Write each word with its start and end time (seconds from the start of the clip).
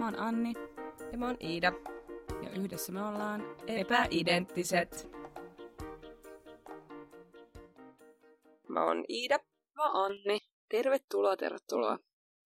Mä 0.00 0.06
oon 0.06 0.18
Anni. 0.18 0.52
Ja 1.12 1.18
mä 1.18 1.26
oon 1.26 1.36
Iida. 1.40 1.72
Ja 2.42 2.50
yhdessä 2.60 2.92
me 2.92 3.06
ollaan 3.06 3.56
epäidenttiset. 3.66 5.10
Mä 8.68 8.84
oon 8.84 9.04
Iida. 9.08 9.38
Mä 9.76 9.92
oon 9.92 10.04
Anni. 10.04 10.38
Tervetuloa, 10.68 11.36
tervetuloa. 11.36 11.98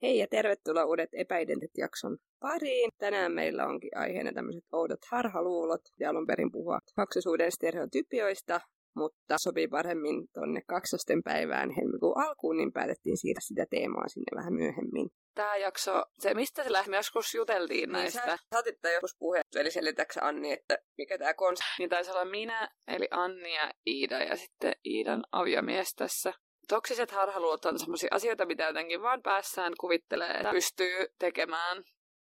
Hei 0.02 0.18
ja 0.18 0.26
tervetuloa 0.26 0.84
uudet 0.84 1.08
Epäidentit-jakson 1.12 2.18
pariin. 2.40 2.90
Tänään 2.98 3.32
meillä 3.32 3.66
onkin 3.66 3.98
aiheena 3.98 4.32
tämmöiset 4.32 4.64
oudot 4.72 5.04
harhaluulot 5.10 5.82
ja 6.00 6.10
alun 6.10 6.26
perin 6.26 6.52
puhua 6.52 6.78
kaksisuuden 6.96 7.52
stereotypioista, 7.52 8.60
mutta 8.96 9.38
sopii 9.38 9.68
paremmin 9.68 10.28
tonne 10.32 10.60
kaksosten 10.66 11.22
päivään 11.22 11.70
helmikuun 11.70 12.18
alkuun, 12.18 12.56
niin 12.56 12.72
päätettiin 12.72 13.16
siirtää 13.16 13.40
sitä 13.40 13.66
teemaa 13.70 14.08
sinne 14.08 14.36
vähän 14.36 14.54
myöhemmin. 14.54 15.10
Tämä 15.34 15.56
jakso, 15.56 16.04
se 16.18 16.34
mistä 16.34 16.64
se 16.64 16.72
lähti, 16.72 16.90
joskus 16.90 17.34
juteltiin 17.34 17.78
niin 17.78 17.92
näistä. 17.92 18.20
Sä 18.20 18.38
saatit 18.54 18.78
joskus 18.94 19.16
puhe, 19.18 19.40
eli 19.54 19.70
selitäksä 19.70 20.26
Anni, 20.26 20.52
että 20.52 20.78
mikä 20.98 21.18
tämä 21.18 21.34
konsepti. 21.34 21.72
Niin 21.78 21.90
taisi 21.90 22.10
olla 22.10 22.24
minä, 22.24 22.68
eli 22.88 23.08
Anni 23.10 23.54
ja 23.54 23.70
Iida 23.86 24.18
ja 24.18 24.36
sitten 24.36 24.72
Iidan 24.86 25.24
aviomies 25.32 25.94
tässä. 25.94 26.32
Toksiset 26.68 27.10
harhaluot 27.10 27.64
on 27.64 27.78
sellaisia 27.78 28.08
asioita, 28.12 28.46
mitä 28.46 28.64
jotenkin 28.64 29.02
vaan 29.02 29.22
päässään 29.22 29.72
kuvittelee, 29.80 30.30
että 30.30 30.50
pystyy 30.50 31.06
tekemään 31.18 31.84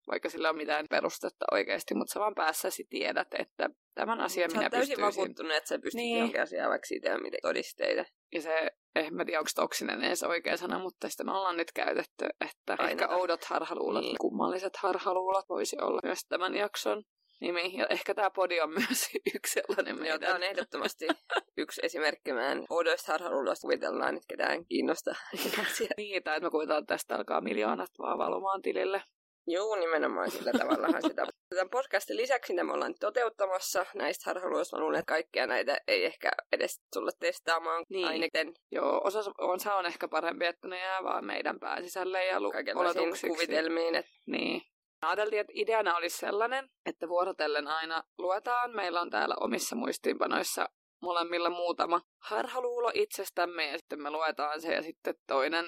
vaikka 0.07 0.29
sillä 0.29 0.49
on 0.49 0.57
mitään 0.57 0.85
perustetta 0.89 1.45
oikeasti, 1.51 1.95
mutta 1.95 2.13
sä 2.13 2.19
vaan 2.19 2.35
päässäsi 2.35 2.83
tiedät, 2.89 3.27
että 3.39 3.69
tämän 3.95 4.21
asian 4.21 4.51
sä 4.51 4.57
minä 4.57 4.69
täysin 4.69 4.95
pystyisin. 4.97 5.05
vakuuttunut, 5.21 5.51
että 5.51 5.67
sä 5.67 5.79
pystyt 5.79 5.93
Niin. 6.01 6.17
johonkin 6.17 6.41
asiaan, 6.41 6.69
vaikka 6.69 6.85
siitä 6.85 7.09
ei 7.09 7.13
ole 7.15 7.21
mitään 7.21 7.41
todisteita. 7.41 8.05
Ja 8.33 8.41
se, 8.41 8.71
en 8.95 9.13
mä 9.15 9.25
tiedä, 9.25 9.39
onko 9.39 9.49
toksinen 9.55 10.03
edes 10.03 10.23
oikea 10.23 10.57
sana, 10.57 10.79
mutta 10.79 11.09
sitä 11.09 11.23
me 11.23 11.31
ollaan 11.31 11.57
nyt 11.57 11.71
käytetty, 11.71 12.25
että 12.41 12.75
Aina. 12.79 12.89
ehkä 12.91 13.07
oudot 13.07 13.43
harhaluulot, 13.45 14.03
Niin. 14.03 14.15
kummalliset 14.21 14.77
harhaluulot 14.77 15.45
voisi 15.49 15.77
olla 15.81 15.99
myös 16.03 16.19
tämän 16.29 16.55
jakson 16.55 17.03
nimi. 17.41 17.73
Ja 17.77 17.87
ehkä 17.89 18.13
tämä 18.13 18.29
podi 18.29 18.59
on 18.61 18.69
myös 18.69 19.09
yksi 19.35 19.53
sellainen 19.53 20.05
Joo, 20.05 20.19
tämä 20.19 20.35
on 20.35 20.43
ehdottomasti 20.43 21.07
yksi 21.57 21.81
esimerkki 21.83 22.33
meidän 22.33 22.65
oudoista 22.69 23.11
harhaluuloista. 23.11 23.61
Kuvitellaan, 23.67 24.15
että 24.15 24.25
ketään 24.27 24.65
kiinnostaa. 24.65 25.13
Niin, 25.97 26.23
tai 26.23 26.37
että 26.37 26.45
me 26.47 26.51
kuvitellaan, 26.51 26.83
että 26.83 26.93
tästä 26.93 27.15
alkaa 27.15 27.41
miljoonat 27.41 27.89
vaan 27.99 28.17
valumaan 28.17 28.61
tilille. 28.61 29.01
Joo, 29.47 29.75
nimenomaan 29.75 30.31
sillä 30.31 30.51
tavallahan 30.59 31.01
sitä. 31.01 31.25
Tämän 31.55 31.69
podcastin 31.69 32.17
lisäksi, 32.17 32.53
mitä 32.53 32.63
me 32.63 32.73
ollaan 32.73 32.95
toteuttamassa 32.99 33.85
näistä 33.95 34.23
harhaluuloista, 34.29 34.77
mä 34.77 34.83
luulen, 34.83 34.99
että 34.99 35.09
kaikkia 35.13 35.47
näitä 35.47 35.77
ei 35.87 36.05
ehkä 36.05 36.31
edes 36.51 36.81
tulla 36.93 37.11
testaamaan 37.19 37.83
Niin. 37.89 38.07
ainakin 38.07 38.53
Joo, 38.71 39.01
osa 39.03 39.19
osa 39.37 39.75
on 39.75 39.85
ehkä 39.85 40.07
parempi, 40.07 40.45
että 40.45 40.67
ne 40.67 40.79
jää 40.79 41.03
vaan 41.03 41.25
meidän 41.25 41.59
pääsisälle 41.59 42.25
ja 42.25 42.39
lu- 42.41 42.53
oletuksiksi. 42.75 43.27
kuvitelmiin. 43.27 43.95
Että 43.95 44.11
Niin. 44.25 44.61
Ajateltiin, 45.01 45.39
että 45.39 45.53
ideana 45.55 45.95
olisi 45.95 46.17
sellainen, 46.17 46.69
että 46.85 47.07
vuorotellen 47.07 47.67
aina 47.67 48.03
luetaan. 48.17 48.75
Meillä 48.75 49.01
on 49.01 49.09
täällä 49.09 49.35
omissa 49.39 49.75
muistiinpanoissa 49.75 50.69
molemmilla 51.01 51.49
muutama 51.49 52.01
harhaluulo 52.23 52.91
itsestämme 52.93 53.69
ja 53.71 53.77
sitten 53.77 54.01
me 54.01 54.09
luetaan 54.11 54.61
se 54.61 54.73
ja 54.73 54.81
sitten 54.83 55.15
toinen 55.27 55.65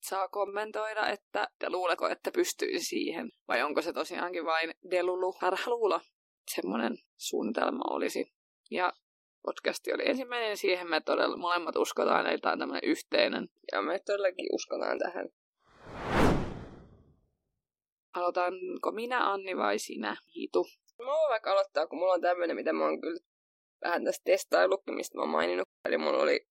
saa 0.00 0.28
kommentoida, 0.28 1.08
että 1.08 1.48
te 1.58 1.70
luuleko, 1.70 2.08
että 2.08 2.30
pystyisi 2.34 2.84
siihen. 2.84 3.30
Vai 3.48 3.62
onko 3.62 3.82
se 3.82 3.92
tosiaankin 3.92 4.44
vain 4.44 4.74
delulu 4.90 5.32
harhaluulo. 5.40 6.00
Semmoinen 6.54 6.96
suunnitelma 7.16 7.94
olisi. 7.94 8.32
Ja 8.70 8.92
podcasti 9.42 9.92
oli 9.94 10.08
ensimmäinen, 10.08 10.56
siihen 10.56 10.90
me 10.90 11.00
todella 11.00 11.36
molemmat 11.36 11.76
uskotaan, 11.76 12.26
eli 12.26 12.38
tämä 12.38 12.52
on 12.52 12.58
tämmöinen 12.58 12.90
yhteinen. 12.90 13.48
ja 13.72 13.82
me 13.82 14.00
todellakin 14.06 14.46
uskotaan 14.52 14.98
tähän. 14.98 15.28
Aloitanko 18.16 18.92
minä, 18.92 19.32
Anni, 19.32 19.56
vai 19.56 19.78
sinä, 19.78 20.16
Hiitu? 20.34 20.66
Mä 20.98 21.06
voin 21.06 21.30
vaikka 21.30 21.52
aloittaa, 21.52 21.86
kun 21.86 21.98
mulla 21.98 22.12
on 22.12 22.20
tämmöinen, 22.20 22.56
mitä 22.56 22.72
mä 22.72 22.84
oon 22.84 23.00
kyllä 23.00 23.20
vähän 23.84 24.04
tästä 24.04 24.22
testaillutkin, 24.24 24.94
mistä 24.94 25.18
mä 25.18 25.22
oon 25.22 25.30
maininnut. 25.30 25.68
Eli 25.84 25.98
mulla 25.98 26.22
oli 26.22 26.49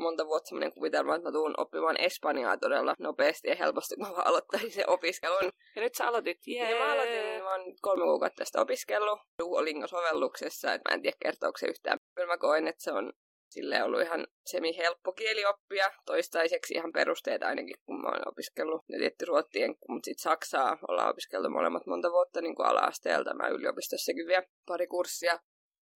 monta 0.00 0.26
vuotta 0.26 0.48
semmoinen 0.48 0.72
kuvitelma, 0.72 1.14
että 1.14 1.28
mä 1.28 1.32
tuun 1.32 1.54
oppimaan 1.56 2.00
espanjaa 2.00 2.56
todella 2.56 2.94
nopeasti 2.98 3.48
ja 3.48 3.56
helposti, 3.56 3.94
kun 3.94 4.06
mä 4.06 4.12
vaan 4.12 4.26
aloittaisin 4.26 4.70
sen 4.70 4.90
opiskelun. 4.90 5.50
Ja 5.76 5.82
nyt 5.82 5.94
sä 5.94 6.08
aloitit, 6.08 6.38
jee! 6.46 6.70
Ja 6.70 6.78
mä 6.78 6.92
aloitin, 6.92 7.24
niin 7.24 7.42
mä 7.42 7.50
oon 7.50 7.74
kolme 7.80 8.04
kuukautta 8.04 8.38
tästä 8.38 8.60
opiskellut 8.60 9.18
Duolingo-sovelluksessa, 9.42 10.72
että 10.74 10.90
mä 10.90 10.94
en 10.94 11.02
tiedä 11.02 11.16
kertooko 11.22 11.58
se 11.58 11.66
yhtään. 11.66 11.98
Kyllä 12.14 12.28
mä 12.28 12.38
koen, 12.38 12.68
että 12.68 12.82
se 12.82 12.92
on 12.92 13.12
sille 13.50 13.82
ollut 13.82 14.00
ihan 14.00 14.26
semi-helppo 14.46 15.12
kieli 15.12 15.44
oppia, 15.44 15.90
toistaiseksi 16.06 16.74
ihan 16.74 16.92
perusteet 16.92 17.42
ainakin, 17.42 17.76
kun 17.86 18.00
mä 18.00 18.08
oon 18.08 18.28
opiskellut. 18.28 18.84
Ja 18.88 18.98
tietty 18.98 19.24
ruottien, 19.24 19.74
mutta 19.88 20.04
sitten 20.04 20.22
Saksaa 20.22 20.78
ollaan 20.88 21.10
opiskeltu 21.10 21.50
molemmat 21.50 21.86
monta 21.86 22.10
vuotta 22.10 22.40
niin 22.40 22.54
kuin 22.54 22.66
ala-asteelta. 22.66 23.34
Mä 23.34 23.48
yliopistossakin 23.48 24.26
vielä 24.26 24.46
pari 24.66 24.86
kurssia. 24.86 25.38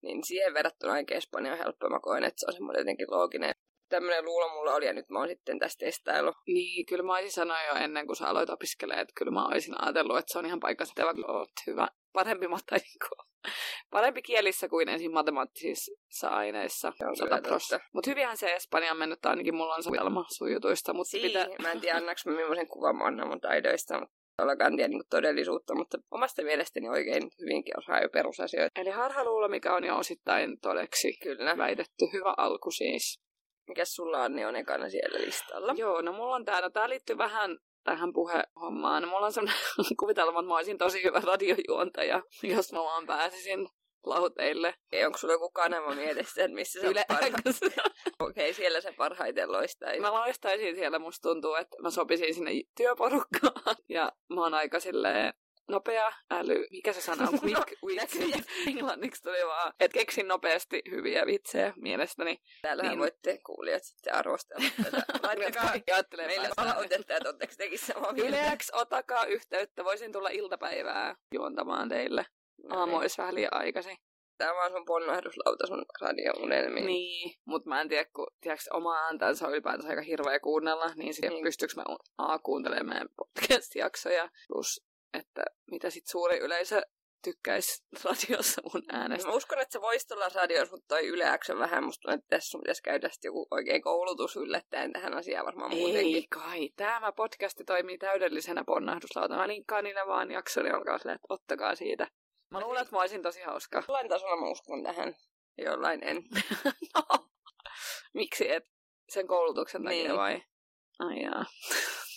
Niin 0.03 0.25
siihen 0.25 0.55
verrattuna 0.55 0.93
ainakin 0.93 1.17
Espanja 1.17 1.53
on 1.53 1.59
helppo. 1.59 1.89
Mä 1.89 2.01
koen, 2.01 2.25
että 2.25 2.41
se 2.41 2.47
on 2.49 2.53
semmoinen 2.53 2.81
jotenkin 2.81 3.11
looginen. 3.11 3.53
Tämmöinen 3.95 4.25
luulo 4.25 4.49
mulla 4.49 4.75
oli 4.75 4.87
ja 4.87 4.93
nyt 4.93 5.09
mä 5.09 5.19
oon 5.19 5.29
sitten 5.29 5.59
tästä 5.59 5.87
testailu. 5.87 6.33
Niin, 6.47 6.87
kyllä 6.87 7.03
mä 7.03 7.13
olisin 7.13 7.33
sanoa 7.33 7.63
jo 7.63 7.75
ennen 7.75 8.07
kuin 8.07 8.17
sä 8.17 8.29
aloit 8.29 8.51
opiskelemaan, 8.51 9.03
että 9.03 9.13
kyllä 9.19 9.33
mä 9.33 9.47
olisin 9.47 9.83
ajatellut, 9.83 10.19
että 10.19 10.33
se 10.33 10.39
on 10.39 10.47
ihan 10.47 10.61
paikka 10.61 10.85
sitä, 10.85 11.05
vaikka 11.05 11.33
oot 11.33 11.51
hyvä, 11.67 11.89
parempi, 12.13 12.49
mutta 12.49 12.77
kuin, 13.09 13.51
parempi 13.91 14.23
kielissä 14.23 14.69
kuin 14.69 14.89
ensin 14.89 15.13
matemaattisissa 15.13 16.29
aineissa. 16.29 16.93
Se 16.99 17.07
on 17.07 17.17
100 17.17 17.29
kyllä 17.29 17.43
pros. 17.43 17.69
totta. 17.69 17.87
Mutta 17.93 18.11
hyvinhän 18.11 18.37
se 18.37 18.55
Espanja 18.55 18.93
on 18.93 18.99
mennyt, 18.99 19.27
ainakin 19.27 19.55
mulla 19.55 19.75
on 19.75 19.83
suunnitelma 19.83 20.25
sujutuista, 20.29 20.95
mutta 20.95 21.11
Siihen, 21.11 21.31
pitää... 21.31 21.49
mä 21.63 21.73
en 21.73 21.81
tiedä 21.81 21.99
annaks 21.99 22.27
mä 22.27 22.33
millaisen 22.33 22.69
kuvan 22.69 22.97
mä 22.97 23.05
annan 23.05 23.29
mun 23.29 23.41
taidoista, 23.41 24.01
mutta 24.01 24.15
todellakaan 24.37 24.77
tiedä 24.77 24.89
niin 24.89 25.03
todellisuutta, 25.11 25.75
mutta 25.75 25.99
omasta 26.11 26.43
mielestäni 26.43 26.89
oikein 26.89 27.23
hyvinkin 27.41 27.79
osaa 27.79 28.01
jo 28.03 28.09
perusasioita. 28.09 28.81
Eli 28.81 28.91
harhaluulo, 28.91 29.49
mikä 29.49 29.75
on 29.75 29.85
jo 29.85 29.97
osittain 29.97 30.61
todeksi 30.61 31.17
Kyllä. 31.23 31.59
väitetty. 31.59 32.05
Hyvä 32.13 32.35
alku 32.37 32.71
siis. 32.71 33.24
Mikäs 33.69 33.95
sulla 33.95 34.25
Anni 34.25 34.45
on 34.45 34.57
ekana 34.57 34.89
siellä 34.89 35.19
listalla? 35.21 35.75
Joo, 35.77 36.01
no 36.01 36.13
mulla 36.13 36.35
on 36.35 36.45
tää, 36.45 36.61
no 36.61 36.71
tää 36.71 36.89
liittyy 36.89 37.19
vähän 37.19 37.59
tähän 37.85 38.13
puhehommaan. 38.13 39.03
No, 39.03 39.09
mulla 39.09 39.27
on 39.27 39.33
sellainen 39.33 39.63
kuvitelma, 40.01 40.41
että 40.41 40.49
mä 40.49 40.57
olisin 40.57 40.79
tosi 40.79 41.05
hyvä 41.05 41.21
radiojuontaja, 41.21 42.23
jos 42.43 42.73
mä 42.73 42.79
vaan 42.79 43.07
pääsisin 43.07 43.69
lauteille. 44.07 44.75
Ei, 44.93 45.05
onko 45.05 45.19
sulla 45.19 45.35
joku 45.35 45.51
kanava 45.51 45.95
mielessä, 45.95 46.45
että 46.45 46.55
missä 46.55 46.81
sä 46.81 46.87
Yle 46.87 47.05
parha- 47.13 47.91
Okei, 48.29 48.55
siellä 48.55 48.81
se 48.81 48.93
parhaiten 48.93 49.53
loistaa. 49.53 49.89
Mä 50.01 50.13
loistaisin 50.13 50.75
siellä, 50.77 50.99
musta 50.99 51.29
tuntuu, 51.29 51.55
että 51.55 51.77
mä 51.83 51.91
sopisin 51.91 52.35
sinne 52.35 52.51
työporukkaan. 52.77 53.77
Ja 53.89 54.13
mä 54.35 54.41
oon 54.41 54.55
aika 54.55 54.81
silleen 54.81 55.35
nopea 55.69 56.13
äly, 56.31 56.67
mikä 56.71 56.93
se 56.93 57.01
sana 57.01 57.29
on, 57.29 57.39
quick 57.45 57.73
wits. 57.85 58.15
näköjään. 58.15 58.45
Englanniksi 58.69 59.23
tuli 59.23 59.47
vaan, 59.47 59.73
että 59.81 59.95
keksin 59.99 60.29
nopeasti 60.29 60.83
hyviä 60.91 61.27
vitsejä 61.27 61.73
mielestäni. 61.77 62.39
Täällähän 62.63 62.91
Niin. 62.91 62.99
voitte 63.01 63.39
kuulijat 63.47 63.83
sitten 63.85 64.15
arvostella 64.15 64.65
tätä. 64.85 64.97
Laittakaa 65.23 65.71
ajattelee 65.87 66.27
meille 66.27 66.49
palautetta, 66.57 67.17
että 67.17 67.29
ootteko 67.29 67.53
tekin 67.59 67.79
samaa 67.79 68.13
mieltä. 68.13 68.29
Yleäks 68.29 68.71
otakaa 68.75 69.25
yhteyttä, 69.27 69.85
voisin 69.85 70.13
tulla 70.13 70.29
iltapäivää 70.29 71.17
juontamaan 71.35 71.89
teille. 71.89 72.27
Aamu 72.71 72.97
olisi 72.97 73.19
vähän 73.19 73.35
liian 73.35 73.55
aikaisin. 73.55 73.97
Tämä 74.39 74.51
on 74.51 74.57
vaan 74.57 74.73
sun 74.73 74.85
ponnahduslauta 74.85 75.67
sun 75.67 75.85
radiounelmiin. 76.01 76.87
Niin, 76.87 77.35
mutta 77.45 77.69
mä 77.69 77.81
en 77.81 77.89
tiedä, 77.89 78.11
kun 78.17 78.27
tiedätkö, 78.41 78.65
oma 78.77 78.97
ääntänsä 78.99 79.47
on 79.47 79.53
ylipäätänsä 79.53 79.89
aika 79.89 80.03
hirveä 80.03 80.41
kuunnella, 80.41 80.93
niin 80.97 81.15
sitten 81.15 81.31
Niin. 81.33 81.45
pystyykö 81.45 81.75
mä 81.77 81.85
A 82.19 82.39
kuuntelemaan 82.39 83.09
podcast-jaksoja, 83.17 84.29
plus 84.49 84.85
että 85.19 85.43
mitä 85.71 85.91
sit 85.91 86.07
suuri 86.07 86.39
yleisö 86.39 86.83
tykkäisi 87.25 87.85
radiossa 88.05 88.63
mun 88.73 88.83
äänestä. 88.93 89.29
Mä 89.29 89.35
uskon, 89.35 89.61
että 89.61 89.73
se 89.73 89.81
voisi 89.81 90.15
olla 90.15 90.29
radiossa, 90.35 90.75
mutta 90.75 90.89
toi 90.89 91.07
Yle 91.07 91.25
X 91.45 91.51
on 91.51 91.59
vähän. 91.59 91.85
Musta 91.85 92.01
tuntuu, 92.03 92.19
että 92.19 92.37
tässä 92.37 92.59
pitäisi 92.59 92.83
käydä 92.83 93.11
joku 93.25 93.47
oikein 93.51 93.83
koulutus 93.83 94.37
yllättäen 94.37 94.93
tähän 94.93 95.15
asiaan 95.15 95.47
varmaan 95.47 95.75
muutenkin. 95.75 96.15
Ei 96.17 96.27
kai, 96.31 96.71
tämä 96.77 97.13
podcasti 97.13 97.65
toimii 97.65 97.99
täydellisenä 97.99 98.65
ponnahduslautana. 98.67 99.41
Mä 99.41 99.49
linkkaan 99.49 99.85
niille 99.85 100.07
vaan 100.07 100.31
jakson, 100.31 100.65
niin 100.65 100.75
olkaa 100.75 100.99
silleen, 100.99 101.17
että 101.17 101.27
ottakaa 101.35 101.75
siitä. 101.75 102.09
Mä 102.51 102.61
luulen, 102.61 102.83
että 102.83 102.97
mä 102.97 103.01
olisin 103.01 103.23
tosi 103.23 103.41
hauska. 103.43 103.83
Jollain 103.89 104.09
tasolla 104.09 104.37
mä 104.37 104.51
uskon 104.51 104.83
tähän. 104.83 105.15
Jollain 105.59 106.05
en. 106.05 106.23
No, 106.95 107.03
miksi 108.15 108.51
et 108.51 108.65
sen 109.09 109.27
koulutuksen 109.27 109.85
takia 109.85 110.03
Niin. 110.03 110.17
vai? 110.17 110.43
Ai 110.99 111.23
jaa. 111.23 111.45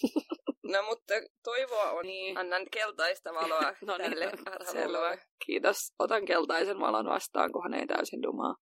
No 0.74 0.84
mutta 0.84 1.14
toivoa 1.44 1.92
on. 1.92 2.06
Niin. 2.06 2.38
Annan 2.38 2.66
keltaista 2.72 3.34
valoa 3.34 3.62
No 3.88 3.98
niin, 3.98 4.12
tälle 4.12 4.32
selvä. 4.72 5.18
Kiitos. 5.46 5.94
Otan 6.00 6.26
keltaisen 6.26 6.80
valon 6.80 7.06
vastaan, 7.06 7.52
kunhan 7.52 7.74
ei 7.74 7.88
täysin 7.88 8.22
dumaa. 8.22 8.56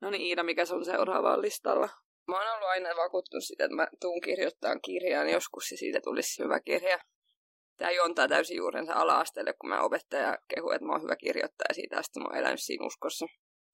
No 0.00 0.10
niin, 0.10 0.22
Iida, 0.22 0.42
mikä 0.42 0.64
sun 0.64 0.84
seuraava 0.84 1.32
on 1.32 1.42
listalla? 1.42 1.88
Mä 2.28 2.38
oon 2.38 2.54
ollut 2.54 2.68
aina 2.68 2.96
vakuuttunut 2.96 3.44
sitä, 3.44 3.64
että 3.64 3.76
mä 3.76 3.86
tuun 4.00 4.20
kirjoittamaan 4.20 4.80
kirjaan 4.84 5.28
joskus 5.28 5.70
ja 5.70 5.76
siitä 5.76 6.00
tulisi 6.04 6.44
hyvä 6.44 6.60
kirja. 6.60 6.98
Tää 7.76 7.90
juontaa 7.90 8.28
täysin 8.28 8.56
juurensa 8.56 8.92
ala-asteelle, 8.92 9.52
kun 9.60 9.70
mä 9.70 9.80
opettaja 9.80 10.38
kehu, 10.54 10.70
että 10.70 10.86
mä 10.86 10.92
oon 10.92 11.02
hyvä 11.02 11.16
kirjoittaja. 11.16 11.74
Siitä 11.74 11.98
asti 11.98 12.20
mä 12.20 12.24
oon 12.24 12.36
elänyt 12.36 12.62
siinä 12.62 12.86
uskossa, 12.86 13.26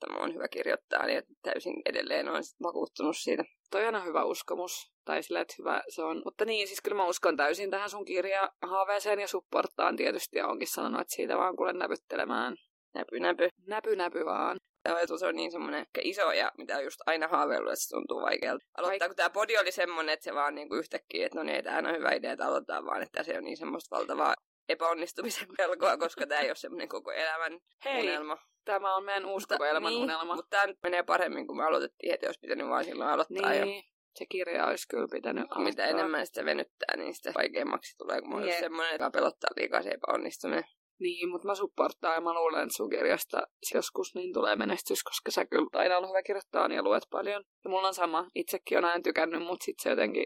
että 0.03 0.15
mä 0.15 0.21
oon 0.21 0.35
hyvä 0.35 0.49
kirjoittaja. 0.49 1.07
Niin 1.07 1.23
täysin 1.43 1.83
edelleen 1.87 2.29
oon 2.29 2.45
sit 2.45 2.63
vakuuttunut 2.63 3.17
siitä. 3.17 3.45
Toi 3.71 3.87
on 3.87 4.05
hyvä 4.05 4.25
uskomus. 4.25 4.93
Tai 5.05 5.23
sillä, 5.23 5.41
että 5.41 5.55
hyvä 5.59 5.83
se 5.89 6.03
on. 6.03 6.23
Mutta 6.25 6.45
niin, 6.45 6.69
siis 6.69 6.81
kyllä 6.81 6.97
mä 6.97 7.07
uskon 7.07 7.37
täysin 7.37 7.71
tähän 7.71 7.91
sun 7.91 8.05
kirjahaaveeseen 8.05 9.21
ja 9.21 9.29
supporttaan 9.29 9.97
tietysti. 9.97 10.39
Ja 10.39 10.47
onkin 10.47 10.69
sanonut, 10.69 11.01
että 11.01 11.15
siitä 11.15 11.37
vaan 11.37 11.57
kuulen 11.57 11.79
näpyttelemään. 11.79 12.57
Näpy, 12.95 13.21
näpy. 13.21 13.49
Näpy, 13.67 13.97
näpy 13.97 14.25
vaan. 14.25 14.57
Tämä 14.83 14.97
ajatus 14.97 15.23
on 15.23 15.35
niin 15.35 15.53
semmoinen 15.53 15.81
ehkä 15.81 16.01
iso 16.05 16.33
ja 16.33 16.53
mitä 16.59 16.77
on 16.77 16.85
just 16.85 17.01
aina 17.07 17.29
haaveillut, 17.29 17.73
että 17.73 17.85
se 17.85 17.89
tuntuu 17.89 18.21
vaikealta. 18.21 18.65
Aloittaa, 18.79 19.09
kun 19.09 19.17
tämä 19.17 19.31
podi 19.31 19.59
oli 19.59 19.73
semmoinen, 19.73 20.13
että 20.13 20.25
se 20.25 20.35
vaan 20.35 20.55
niin 20.55 20.69
kuin 20.69 20.79
yhtäkkiä, 20.79 21.27
että 21.27 21.39
no 21.39 21.45
niin, 21.45 21.65
tämä 21.65 21.79
on 21.79 21.97
hyvä 21.97 22.11
idea, 22.11 22.33
että 22.33 22.47
aloitetaan 22.47 22.85
vaan, 22.85 23.03
että 23.03 23.23
se 23.23 23.39
on 23.39 23.45
niin 23.45 23.57
semmoista 23.57 23.97
valtavaa 23.97 24.35
epäonnistumisen 24.69 25.49
pelkoa, 25.57 25.97
koska 25.97 26.27
tämä 26.27 26.41
ei 26.41 26.49
ole 26.49 26.57
semmoinen 26.57 26.89
koko 26.89 27.13
elämän 27.13 27.61
Hei, 27.85 28.03
unelma. 28.03 28.39
tämä 28.65 28.97
on 28.97 29.05
meidän 29.05 29.27
uusi 29.27 29.49
koko 29.49 29.65
elämän 29.65 29.93
niin, 29.93 30.03
unelma. 30.03 30.35
Mutta 30.35 30.51
tämä 30.51 30.67
nyt 30.67 30.79
menee 30.83 31.03
paremmin, 31.03 31.47
kun 31.47 31.57
me 31.57 31.65
aloitettiin 31.65 32.11
heti, 32.11 32.27
olisi 32.27 32.41
pitänyt 32.41 32.69
vaan 32.69 32.85
silloin 32.85 33.11
aloittaa 33.11 33.55
jo. 33.55 33.65
Niin, 33.65 33.85
se 34.15 34.27
kirja 34.27 34.67
olisi 34.67 34.89
kyllä 34.89 35.09
pitänyt 35.11 35.45
Mitä 35.45 35.55
aloittaa. 35.55 35.87
enemmän 35.87 36.27
sitä 36.27 36.45
venyttää, 36.45 36.97
niin 36.97 37.15
sitä 37.15 37.33
vaikeammaksi 37.35 37.97
tulee, 37.99 38.21
kun 38.21 38.31
mulla 38.31 38.47
on 38.47 38.53
semmoinen, 38.61 38.95
että 38.95 39.11
pelottaa 39.11 39.51
liikaa 39.57 39.83
se 39.83 39.91
epäonnistuminen. 39.91 40.65
Niin, 41.01 41.29
mutta 41.29 41.47
mä 41.49 41.55
supporttaan 41.55 42.15
ja 42.15 42.21
mä 42.21 42.35
luulen, 42.35 42.63
että 42.63 42.77
sun 42.77 42.91
kirjasta 42.91 43.43
joskus 43.75 44.15
niin 44.15 44.33
tulee 44.33 44.57
menestys, 44.57 45.05
koska 45.05 45.31
sä 45.31 45.47
kyllä 45.47 45.67
aina 45.73 45.97
ollut 45.97 46.11
hyvä 46.11 46.23
kirjoittaa 46.23 46.67
ja 46.67 46.83
luet 46.83 47.03
paljon. 47.11 47.45
Ja 47.65 47.71
mulla 47.71 47.89
on 47.89 47.95
sama, 47.95 48.27
itsekin 48.35 48.79
on 48.79 48.85
aina 48.85 49.03
tykännyt, 49.03 49.43
mutta 49.43 49.65
sit 49.65 49.81
se 49.81 49.91
jotenkin, 49.91 50.25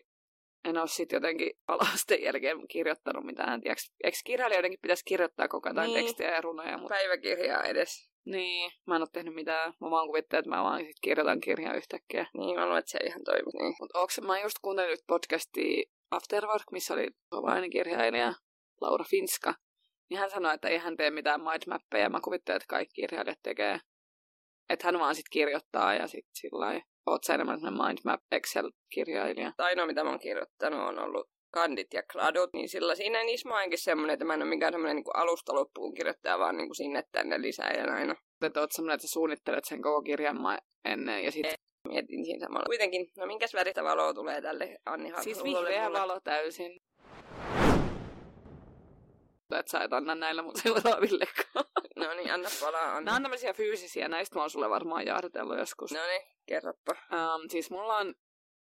en 0.67 0.79
ole 0.79 0.89
sit 0.89 1.13
jotenkin 1.13 1.51
alasteen 1.69 2.23
jälkeen 2.23 2.69
kirjoittanut 2.69 3.25
mitään. 3.25 3.61
Tiedätkö, 3.61 3.83
eikö 4.05 4.17
kirjailijoidenkin 4.25 4.79
pitäisi 4.83 5.05
kirjoittaa 5.05 5.49
koko 5.49 5.69
ajan 5.69 5.87
Niin. 5.87 5.95
tekstiä 6.05 6.35
ja 6.35 6.41
runoja, 6.41 6.79
mutta 6.79 6.95
Päiväkirjaa 6.95 7.63
edes. 7.63 8.11
niin, 8.25 8.71
mä 8.87 8.97
en 8.97 9.03
ole 9.03 9.09
tehnyt 9.13 9.35
mitään. 9.35 9.75
Mä 9.81 9.91
vaan 9.91 10.07
kuvittelen, 10.07 10.41
että 10.41 10.51
mä 10.57 10.63
vaan 10.63 10.85
sit 10.85 10.97
kirjoitan 11.03 11.41
kirjaa 11.41 11.75
yhtäkkiä. 11.75 12.27
Niin, 12.35 12.57
mä 12.59 12.65
luulen, 12.65 12.79
että 12.79 12.91
se 12.91 12.99
ihan 13.07 13.25
toimii. 13.25 13.53
Niin. 13.63 13.75
Mutta 13.81 13.99
onks, 14.01 14.21
mä 14.21 14.41
just 14.41 14.57
kuuntelin 14.63 14.91
nyt 14.91 15.05
podcastia 15.07 15.83
Afterwork, 16.11 16.65
missä 16.73 16.95
oli 16.95 17.09
suomalainen 17.29 17.71
kirjailija 17.71 18.33
Laura 18.81 19.05
Finska. 19.05 19.55
Niin 20.11 20.19
hän 20.21 20.31
sanoi, 20.31 20.55
että 20.55 20.69
ei 20.69 20.79
hän 20.79 20.97
tee 20.97 21.11
mitään 21.11 21.41
mindmappeja. 21.41 22.09
Mä 22.11 22.21
kuvittelen, 22.25 22.57
että 22.57 22.67
kaikki 22.69 22.95
kirjailijat 23.01 23.39
tekee. 23.43 23.79
Että 24.69 24.87
hän 24.89 24.99
vaan 24.99 25.15
sit 25.15 25.29
kirjoittaa 25.31 25.95
ja 25.95 26.07
sit 26.07 26.27
sillä 26.35 26.81
oot 27.07 27.25
sä 27.25 27.35
enemmän 27.35 27.61
mindmap 27.61 28.21
Excel-kirjailija. 28.33 29.53
ainoa, 29.59 29.87
mitä 29.87 30.05
mä 30.05 30.11
oon 30.11 30.19
kirjoittanut, 30.19 30.81
on 30.81 30.99
ollut 30.99 31.31
kandit 31.51 31.95
ja 31.95 32.03
kladut, 32.13 32.51
niin 32.53 32.69
sillä 32.69 32.95
siinä 32.95 33.25
niissä 33.25 33.49
mä 33.49 33.61
oonkin 33.61 33.79
semmoinen, 33.79 34.15
että 34.15 34.25
mä 34.25 34.35
en 34.35 34.43
ole 34.43 34.49
mikään 34.49 34.73
semmoinen 34.73 34.97
niin 34.97 35.17
alusta 35.17 35.55
loppuun 35.55 35.95
kirjoittaja, 35.95 36.39
vaan 36.39 36.57
niin 36.57 36.69
kuin 36.69 36.77
sinne 36.77 37.03
tänne 37.13 37.43
lisää 37.43 37.71
ja 37.71 37.95
aina. 37.95 38.15
Että 38.43 38.61
oot 38.61 38.73
semmoinen, 38.73 38.95
että 38.95 39.07
sä 39.07 39.13
suunnittelet 39.13 39.65
sen 39.65 39.83
koko 39.83 40.03
kirjan 40.03 40.39
ennen 40.85 41.25
ja 41.25 41.33
sit... 41.33 41.47
Mietin 41.89 42.25
siinä 42.25 42.47
samalla. 42.47 42.67
Kuitenkin, 42.67 43.07
no 43.17 43.27
minkäs 43.27 43.55
väristä 43.55 43.85
valoa 43.85 44.15
tulee 44.15 44.43
tälle 44.43 44.79
Anni 44.87 45.13
Siis 45.21 45.45
vihreä 45.45 45.85
mulle? 45.85 46.01
valo 46.01 46.21
täysin. 46.21 46.81
Että 49.59 49.71
sä 49.71 49.81
et 49.81 49.93
anna 49.93 50.15
näillä 50.15 50.43
mun 50.43 50.57
seuraavillekaan. 50.63 51.65
No 52.07 52.15
niin, 52.15 52.33
anna 52.33 52.49
palaa, 52.61 52.89
anna. 52.89 53.01
Nämä 53.01 53.17
on 53.17 53.23
tämmöisiä 53.23 53.53
fyysisiä, 53.53 54.09
näistä 54.09 54.35
mä 54.35 54.41
oon 54.41 54.51
sulle 54.51 54.71
varmaan 54.71 55.07
jaaritellut 55.07 55.59
joskus. 55.59 55.93
No 55.93 56.07
niin, 56.07 56.23
kerropa. 56.47 56.93
Um, 56.93 57.49
siis 57.49 57.71
mulla 57.71 57.97
on 57.97 58.15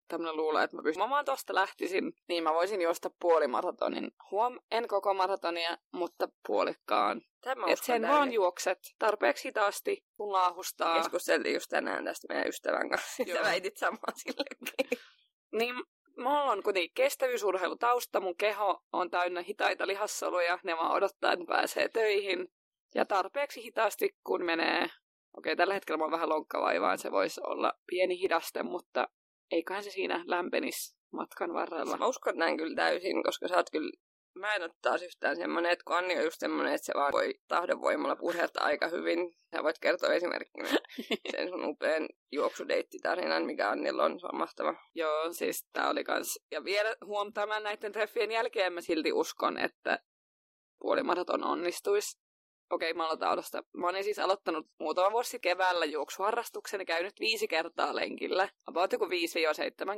tämmönen 0.08 0.36
luulo, 0.36 0.60
että 0.60 0.76
mä 0.76 0.82
pystyn. 0.82 1.04
Mä 1.04 1.10
vaan 1.10 1.24
tosta 1.24 1.54
lähtisin, 1.54 2.12
niin 2.28 2.42
mä 2.44 2.54
voisin 2.54 2.82
juosta 2.82 3.10
puolimaratonin. 3.20 4.10
Huom, 4.30 4.58
en 4.70 4.88
koko 4.88 5.14
maratonia, 5.14 5.78
mutta 5.92 6.28
puolikkaan. 6.46 7.22
Tämä 7.40 7.66
Et 7.66 7.82
sen 7.82 8.02
vaan 8.02 8.32
juokset 8.32 8.78
tarpeeksi 8.98 9.44
hitaasti, 9.44 10.04
kun 10.16 10.32
laahustaa. 10.32 10.98
Keskusteltiin 10.98 11.54
just 11.54 11.68
tänään 11.70 12.04
tästä 12.04 12.26
meidän 12.28 12.48
ystävän 12.48 12.90
kanssa. 12.90 13.22
Joo. 13.26 13.38
Sä 13.38 13.44
väitit 13.44 13.76
samaa 13.76 14.12
sillekin. 14.16 14.98
Niin 15.58 15.74
mulla 16.16 16.52
on 16.52 16.62
kuitenkin 16.62 16.90
kestävyysurheilutausta, 16.94 18.20
mun 18.20 18.36
keho 18.36 18.82
on 18.92 19.10
täynnä 19.10 19.42
hitaita 19.42 19.86
lihassoluja, 19.86 20.58
ne 20.64 20.76
vaan 20.76 20.92
odottaa, 20.92 21.32
että 21.32 21.44
pääsee 21.48 21.88
töihin. 21.88 22.48
Ja 22.94 23.04
tarpeeksi 23.04 23.62
hitaasti, 23.62 24.16
kun 24.24 24.44
menee, 24.44 24.86
okei 25.36 25.56
tällä 25.56 25.74
hetkellä 25.74 25.98
mä 25.98 26.04
oon 26.04 26.10
vähän 26.10 26.28
lonkkavaivaa, 26.28 26.96
se 26.96 27.10
voisi 27.10 27.40
olla 27.46 27.72
pieni 27.86 28.20
hidaste, 28.20 28.62
mutta 28.62 29.08
eiköhän 29.50 29.84
se 29.84 29.90
siinä 29.90 30.24
lämpenisi 30.26 30.96
matkan 31.12 31.54
varrella. 31.54 31.96
Mä 31.96 32.06
uskon 32.06 32.36
näin 32.36 32.56
kyllä 32.56 32.76
täysin, 32.76 33.22
koska 33.22 33.48
sä 33.48 33.56
oot 33.56 33.70
kyllä... 33.70 33.92
Mä 34.34 34.54
en 34.54 34.62
ole 34.62 34.70
taas 34.82 35.02
yhtään 35.02 35.36
semmonen, 35.36 35.72
että 35.72 35.84
kun 35.86 35.96
Anni 35.96 36.18
on 36.18 36.24
just 36.24 36.40
semmonen, 36.40 36.74
että 36.74 36.86
se 36.86 36.92
vaan 36.94 37.12
voi 37.12 37.34
tahdonvoimalla 37.48 38.16
purjata 38.16 38.60
aika 38.60 38.88
hyvin. 38.88 39.34
Sä 39.56 39.62
voit 39.62 39.78
kertoa 39.78 40.12
esimerkkinä 40.12 40.68
sen 41.30 41.48
sun 41.48 41.64
upean 41.64 42.08
juoksudeittitarinan, 42.32 43.44
mikä 43.44 43.70
Annilla 43.70 44.04
on, 44.04 44.20
se 44.20 44.26
on 44.26 44.38
mahtava. 44.38 44.74
Joo, 44.94 45.32
siis 45.32 45.68
tää 45.72 45.90
oli 45.90 46.04
kans, 46.04 46.38
ja 46.50 46.64
vielä 46.64 46.96
huom 47.04 47.32
tämän 47.32 47.62
näiden 47.62 47.92
treffien 47.92 48.30
jälkeen 48.30 48.72
mä 48.72 48.80
silti 48.80 49.12
uskon, 49.12 49.58
että 49.58 49.98
puolimaraton 50.78 51.44
onnistuisi. 51.44 52.21
Okei, 52.72 52.94
mä 52.94 53.04
aloitan 53.04 53.28
alusta. 53.28 53.64
Mä 53.76 53.88
olin 53.88 54.04
siis 54.04 54.18
aloittanut 54.18 54.66
muutama 54.80 55.12
vuosi 55.12 55.38
keväällä 55.40 55.84
juoksuharrastuksen 55.84 56.80
ja 56.80 56.84
käynyt 56.84 57.20
viisi 57.20 57.48
kertaa 57.48 57.96
lenkillä. 57.96 58.48
About 58.66 58.92
joku 58.92 59.04
5-7 59.04 59.08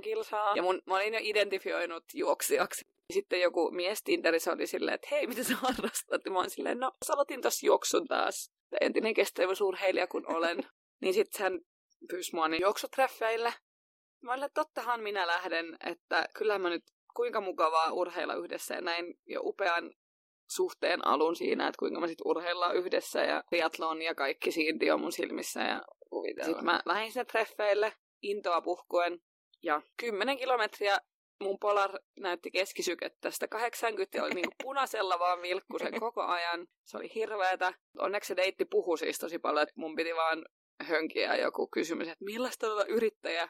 kilsaa. 0.00 0.56
Ja 0.56 0.62
mun, 0.62 0.82
mä 0.87 0.94
olin 0.94 1.15
jo 1.15 1.21
identifioinut 1.23 2.05
juoksijaksi. 2.15 2.85
Sitten 3.12 3.41
joku 3.41 3.71
mies 3.71 4.03
Tinderissä 4.03 4.53
oli 4.53 4.67
silleen, 4.67 4.94
että 4.94 5.09
hei, 5.11 5.26
mitä 5.26 5.44
sä 5.44 5.55
harrastat? 5.56 6.25
Ja 6.25 6.31
mä 6.31 6.38
olin 6.38 6.50
silleen, 6.50 6.81
no, 6.81 6.93
sä 7.06 7.12
aloitin 7.12 7.43
tossa 7.43 7.67
juoksun 7.67 8.06
taas. 8.06 8.50
Entinen 8.81 9.15
kestävyysurheilija 9.15 10.06
kun 10.06 10.37
olen. 10.37 10.59
niin 11.03 11.15
sitten 11.15 11.43
hän 11.43 11.61
pyysi 12.09 12.35
mua 12.35 12.49
niin 12.49 12.62
juoksutreffeille. 12.62 13.55
Mä 14.23 14.32
olin, 14.32 14.44
että 14.44 14.61
tottahan 14.61 15.00
minä 15.00 15.27
lähden, 15.27 15.77
että 15.87 16.29
kyllä 16.37 16.59
mä 16.59 16.70
nyt 16.70 16.85
kuinka 17.17 17.41
mukavaa 17.41 17.93
urheilla 17.93 18.35
yhdessä 18.35 18.75
ja 18.75 18.81
näin 18.81 19.15
jo 19.27 19.41
upean 19.44 19.94
suhteen 20.55 21.06
alun 21.06 21.37
siinä, 21.37 21.69
että 21.69 21.79
kuinka 21.79 22.01
me 22.01 22.09
sitten 22.09 22.27
urheillaan 22.27 22.77
yhdessä 22.77 23.21
ja 23.21 23.43
triathlon 23.49 24.03
ja 24.03 24.15
kaikki 24.15 24.51
siirti 24.51 24.91
on 24.91 25.01
mun 25.01 25.12
silmissä 25.12 25.61
ja 25.61 25.83
sitten 26.45 26.65
mä 26.65 26.81
lähdin 26.87 27.12
sinne 27.12 27.25
treffeille 27.25 27.93
intoa 28.23 28.61
puhkuen 28.61 29.21
ja 29.62 29.83
10 29.97 30.39
kilometriä 30.39 30.99
mun 31.41 31.59
Polar 31.59 31.99
näytti 32.21 32.51
keskisykettä. 32.51 33.31
Sitä 33.31 33.49
80 33.49 34.25
oli 34.25 34.35
niinku 34.35 34.55
punaisella 34.62 35.19
vaan 35.19 35.43
vilkku 35.43 35.79
sen 35.79 36.01
koko 36.01 36.23
ajan. 36.23 36.67
Se 36.85 36.97
oli 36.97 37.15
hirveetä. 37.15 37.75
Onneksi 37.99 38.29
se 38.29 38.37
deitti 38.37 38.65
puhui 38.65 38.99
siis 38.99 39.19
tosi 39.19 39.39
paljon, 39.39 39.62
että 39.62 39.75
mun 39.77 39.97
piti 39.97 40.15
vaan 40.15 40.45
hönkiä 40.83 41.37
joku 41.37 41.69
kysymys, 41.69 42.09
että 42.09 42.25
millaista 42.25 42.73
olla 42.73 42.85
yrittäjä. 42.85 43.49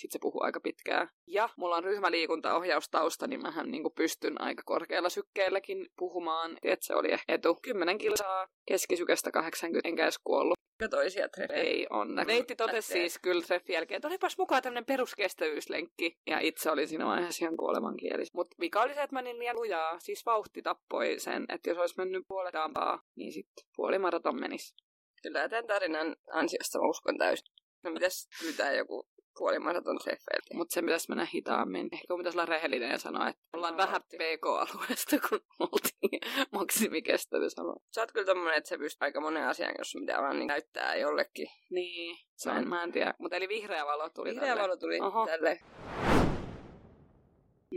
Sitten 0.00 0.12
se 0.12 0.22
puhuu 0.22 0.42
aika 0.42 0.60
pitkään. 0.60 1.08
Ja 1.26 1.48
mulla 1.56 1.76
on 1.76 1.84
ryhmäliikuntaohjaustausta, 1.84 3.26
niin 3.26 3.42
mähän 3.42 3.70
niinku 3.70 3.90
pystyn 3.90 4.40
aika 4.40 4.62
korkealla 4.66 5.08
sykkeelläkin 5.08 5.86
puhumaan. 5.98 6.58
Et 6.62 6.82
se 6.82 6.94
oli 6.94 7.12
ehkä 7.12 7.34
etu. 7.34 7.58
10 7.62 7.98
kilsaa 7.98 8.48
keskisykestä 8.68 9.30
80, 9.30 9.88
enkä 9.88 10.02
edes 10.02 10.18
kuollut. 10.24 10.58
Ja 10.82 10.88
toisia 10.88 11.28
treffejä. 11.28 11.62
Ei 11.62 11.86
onneksi. 11.90 12.32
Deitti 12.32 12.56
totesi 12.56 12.88
Lähtee. 12.88 13.08
siis 13.08 13.18
kyllä 13.22 13.42
treffin 13.42 13.74
jälkeen, 13.74 13.96
että 13.96 14.08
olipas 14.08 14.38
mukaan 14.38 14.62
tämmönen 14.62 14.84
peruskestävyyslenkki. 14.84 16.18
Ja 16.26 16.38
itse 16.40 16.70
oli 16.70 16.86
siinä 16.86 17.06
vaiheessa 17.06 17.44
ihan 17.44 17.56
kuolemankieli. 17.56 18.24
Mutta 18.34 18.56
vika 18.60 18.82
oli 18.82 18.94
se, 18.94 19.02
että 19.02 19.14
menin 19.14 19.38
liian 19.38 19.56
lujaa. 19.56 19.98
Siis 19.98 20.26
vauhti 20.26 20.62
tappoi 20.62 21.18
sen, 21.18 21.44
että 21.48 21.70
jos 21.70 21.78
olisi 21.78 21.94
mennyt 21.98 22.24
puolet 22.28 22.54
ampaa, 22.54 23.02
niin 23.16 23.32
sitten 23.32 23.64
puolimaraton 23.76 24.40
menisi. 24.40 24.74
Kyllä 25.22 25.48
tämän 25.48 25.66
tarinan 25.66 26.16
ansiosta 26.32 26.78
mä 26.78 26.88
uskon 26.88 27.18
täysin. 27.18 27.46
No 27.82 27.90
mitäs 27.90 28.28
pyytää 28.40 28.72
joku 28.72 29.08
puolimaraton 29.40 29.98
treffeiltä? 29.98 30.54
Mutta 30.54 30.74
sen 30.74 30.84
pitäisi 30.84 31.08
mennä 31.08 31.26
hitaammin. 31.34 31.88
Ehkä 31.92 32.16
pitäisi 32.16 32.38
olla 32.38 32.46
rehellinen 32.46 32.90
ja 32.90 32.98
sanoa, 32.98 33.28
että 33.28 33.42
ollaan 33.52 33.72
No, 33.76 33.78
vähän. 33.78 34.02
PK-alueesta, 34.02 35.16
kun 35.28 35.40
oltiin 35.60 36.20
maksimikestävyysalue. 36.52 37.76
Sä 37.94 38.00
oot 38.00 38.12
kyllä 38.12 38.26
tommonen, 38.26 38.54
että 38.58 38.68
sä 38.68 38.78
pystyt 38.78 39.02
aika 39.02 39.20
monen 39.20 39.46
asian, 39.48 39.74
jos 39.78 39.96
pitää 40.00 40.22
vaan 40.22 40.38
niin 40.38 40.46
näyttää 40.46 40.96
jollekin. 40.96 41.46
Niin, 41.70 42.16
se 42.36 42.48
Mä 42.50 42.56
on, 42.56 42.62
en- 42.62 42.68
mä 42.68 42.82
en 42.82 42.92
tiedä. 42.92 43.14
Mutta 43.18 43.36
eli 43.36 43.48
vihreä 43.48 43.86
valo 43.86 44.10
tuli 44.10 44.30
Vihreä 44.30 44.48
tälle. 44.48 44.62
valo 44.62 44.76
tuli 44.76 45.00
Oho. 45.00 45.26
tälle. 45.26 45.58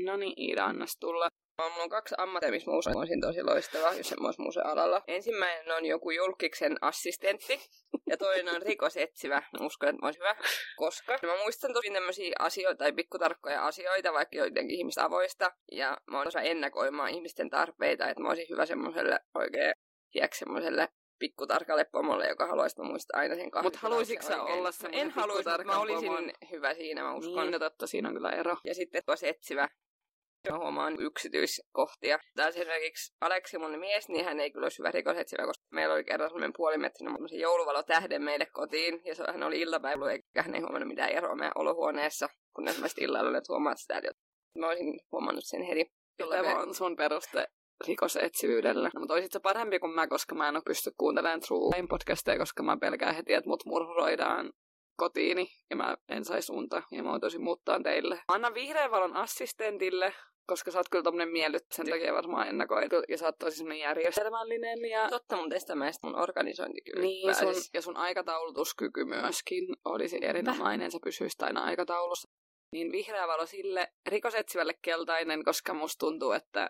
No 0.06 0.16
niin, 0.18 0.34
Iida, 0.40 0.66
annas 0.66 0.98
tulla. 1.00 1.28
Mulla 1.62 1.84
on 1.84 1.90
kaksi 1.90 2.16
ammattia, 2.18 2.52
missä 2.52 2.72
mä 2.72 2.78
olisin 2.98 3.22
tosi 3.22 3.44
loistava, 3.44 3.94
jos 3.94 4.12
en 4.12 4.18
mä 4.22 4.28
olisi 4.28 4.42
musealalla. 4.42 5.02
Ensimmäinen 5.08 5.76
on 5.76 5.86
joku 5.86 6.12
julkiksen 6.12 6.76
assistentti, 6.82 7.60
ja 8.08 8.18
toinen 8.18 8.56
on 8.56 8.62
rikosetsivä. 8.62 9.44
Mä 9.60 9.66
uskon, 9.66 9.90
että 9.90 10.02
mä 10.02 10.08
olisin 10.08 10.22
hyvä, 10.22 10.36
koska 10.76 11.18
mä 11.24 11.38
muistan 11.44 11.74
tosi 11.74 11.92
tämmöisiä 11.94 12.36
asioita 12.40 12.78
tai 12.78 12.94
pikkutarkkoja 12.94 13.66
asioita, 13.66 14.14
vaikka 14.14 14.38
joidenkin 14.38 14.78
ihmistä 14.78 15.06
avoista, 15.06 15.52
ja 15.72 15.98
mä 16.12 16.18
oon 16.18 16.28
osa 16.28 16.42
ennakoimaan 16.42 17.10
ihmisten 17.10 17.50
tarpeita, 17.50 18.10
että 18.10 18.24
mä 18.24 18.30
olisin 18.30 18.50
hyvä 18.50 18.66
semmoiselle 18.66 19.20
oikein, 19.36 19.74
tiedätkö, 20.12 20.38
semmoiselle 20.38 20.90
pikkutarkalle 21.20 21.86
pomolle, 21.92 22.28
joka 22.28 22.48
haluaisi, 22.48 22.82
muistan 22.82 23.20
aina 23.20 23.36
sen 23.36 23.52
kahden 23.52 23.66
Mut 23.66 23.76
haluaisitko 23.76 24.26
sä 24.26 24.44
olla 24.44 24.72
semmoinen 24.72 25.02
En 25.02 25.10
haluaisi, 25.10 25.50
mutta 25.50 25.64
mä 25.64 25.80
olisin 25.80 26.10
pomon? 26.10 26.32
hyvä 26.52 26.74
siinä, 26.74 27.04
mä 27.04 27.14
uskon. 27.14 27.44
Niin, 27.44 27.52
no 27.52 27.60
totta, 27.60 27.88
siinä 27.88 28.08
on 28.08 28.14
kyllä 28.16 28.30
ero. 28.30 28.58
Ja 28.64 28.76
sitten 28.76 29.04
tosi 29.06 29.28
etsivä. 29.28 29.70
Mä 30.50 30.58
huomaan 30.58 31.02
yksityiskohtia. 31.02 32.20
Taas 32.36 32.56
esimerkiksi 32.56 33.14
Aleksi, 33.22 33.58
mun 33.58 33.80
mies, 33.80 34.10
niin 34.10 34.26
hän 34.26 34.40
ei 34.40 34.52
kyllä 34.52 34.66
olisi 34.66 34.78
hyvä 34.78 34.92
rikosetsivä, 34.92 35.46
koska 35.46 35.66
meillä 35.72 35.94
oli 35.94 36.04
kerran 36.04 36.30
sellainen 36.30 36.54
puolimetrinen 36.58 37.14
semmoisen 37.14 37.40
jouluvalotähden 37.40 38.24
meille 38.24 38.46
kotiin. 38.46 39.02
Ja 39.06 39.16
se, 39.16 39.24
hän 39.32 39.44
oli 39.44 39.60
iltapäivä, 39.62 40.12
eikä 40.12 40.44
hän 40.44 40.56
ei 40.56 40.62
huomannut 40.62 40.88
mitään 40.88 41.10
eroa 41.10 41.36
meidän 41.36 41.52
olohuoneessa. 41.56 42.30
kun 42.56 42.68
esimerkiksi 42.68 43.04
illalla 43.04 43.30
olet 43.30 43.50
huomaat 43.50 43.78
sitä, 43.78 43.98
että 43.98 44.12
mä 44.60 44.68
olisin 44.68 45.00
huomannut 45.12 45.44
sen 45.46 45.64
heti. 45.64 45.92
Jolle 46.20 46.56
on 46.56 46.76
sun 46.76 46.96
peruste 46.96 47.48
rikosetsivyydellä. 47.88 48.90
No, 48.94 49.00
mutta 49.00 49.14
olisit 49.14 49.32
se 49.32 49.40
parempi 49.40 49.80
kuin 49.80 49.96
mä, 49.96 50.08
koska 50.08 50.36
mä 50.36 50.48
en 50.48 50.56
ole 50.56 50.64
pysty 50.66 50.92
kuuntelemaan 50.98 51.42
True 51.42 51.72
Crime 51.72 51.88
podcasteja, 51.88 52.38
koska 52.38 52.64
mä 52.64 52.78
pelkään 52.78 53.16
heti, 53.16 53.34
että 53.34 53.50
mut 53.50 53.66
murhuroidaan 53.66 54.52
kotiini 54.96 55.48
ja 55.70 55.76
mä 55.76 55.96
en 56.10 56.26
saisi 56.26 56.54
unta 56.54 56.84
ja 56.92 57.04
mä 57.04 57.22
voisin 57.22 57.44
muuttaa 57.44 57.80
teille. 57.84 58.16
Mä 58.16 58.36
annan 58.36 58.54
vihreän 58.54 58.92
valon 58.92 59.16
assistentille, 59.16 60.14
koska 60.46 60.72
sä 60.72 60.80
oot 60.80 60.90
kyllä 60.90 61.04
tommonen 61.04 61.30
miellyt, 61.30 61.66
sen 61.72 61.90
takia 61.90 62.14
varmaan 62.14 62.48
ennakoitu, 62.48 62.96
ja 63.10 63.18
sä 63.18 63.26
oot 63.26 63.38
tosi 63.40 63.58
semmonen 63.58 63.80
järjestelmällinen. 63.80 64.86
Ja... 64.86 65.10
Totta 65.10 65.36
mun 65.36 65.50
testamäistä 65.50 66.08
mun 66.08 66.16
organisointikyky 66.16 67.02
Niin, 67.02 67.36
sun, 67.36 67.54
ja 67.74 67.82
sun 67.82 67.98
aikataulutuskyky 67.98 69.06
myöskin 69.06 69.68
olisi 69.86 70.20
erinomainen, 70.22 70.92
sä 70.92 71.00
pysyisit 71.04 71.42
aina 71.42 71.64
aikataulussa. 71.64 72.30
Niin 72.72 72.92
vihreä 72.92 73.28
valo 73.28 73.46
sille, 73.46 73.88
rikosetsivälle 74.10 74.74
keltainen, 74.82 75.44
koska 75.44 75.74
musta 75.74 76.06
tuntuu, 76.06 76.32
että 76.32 76.70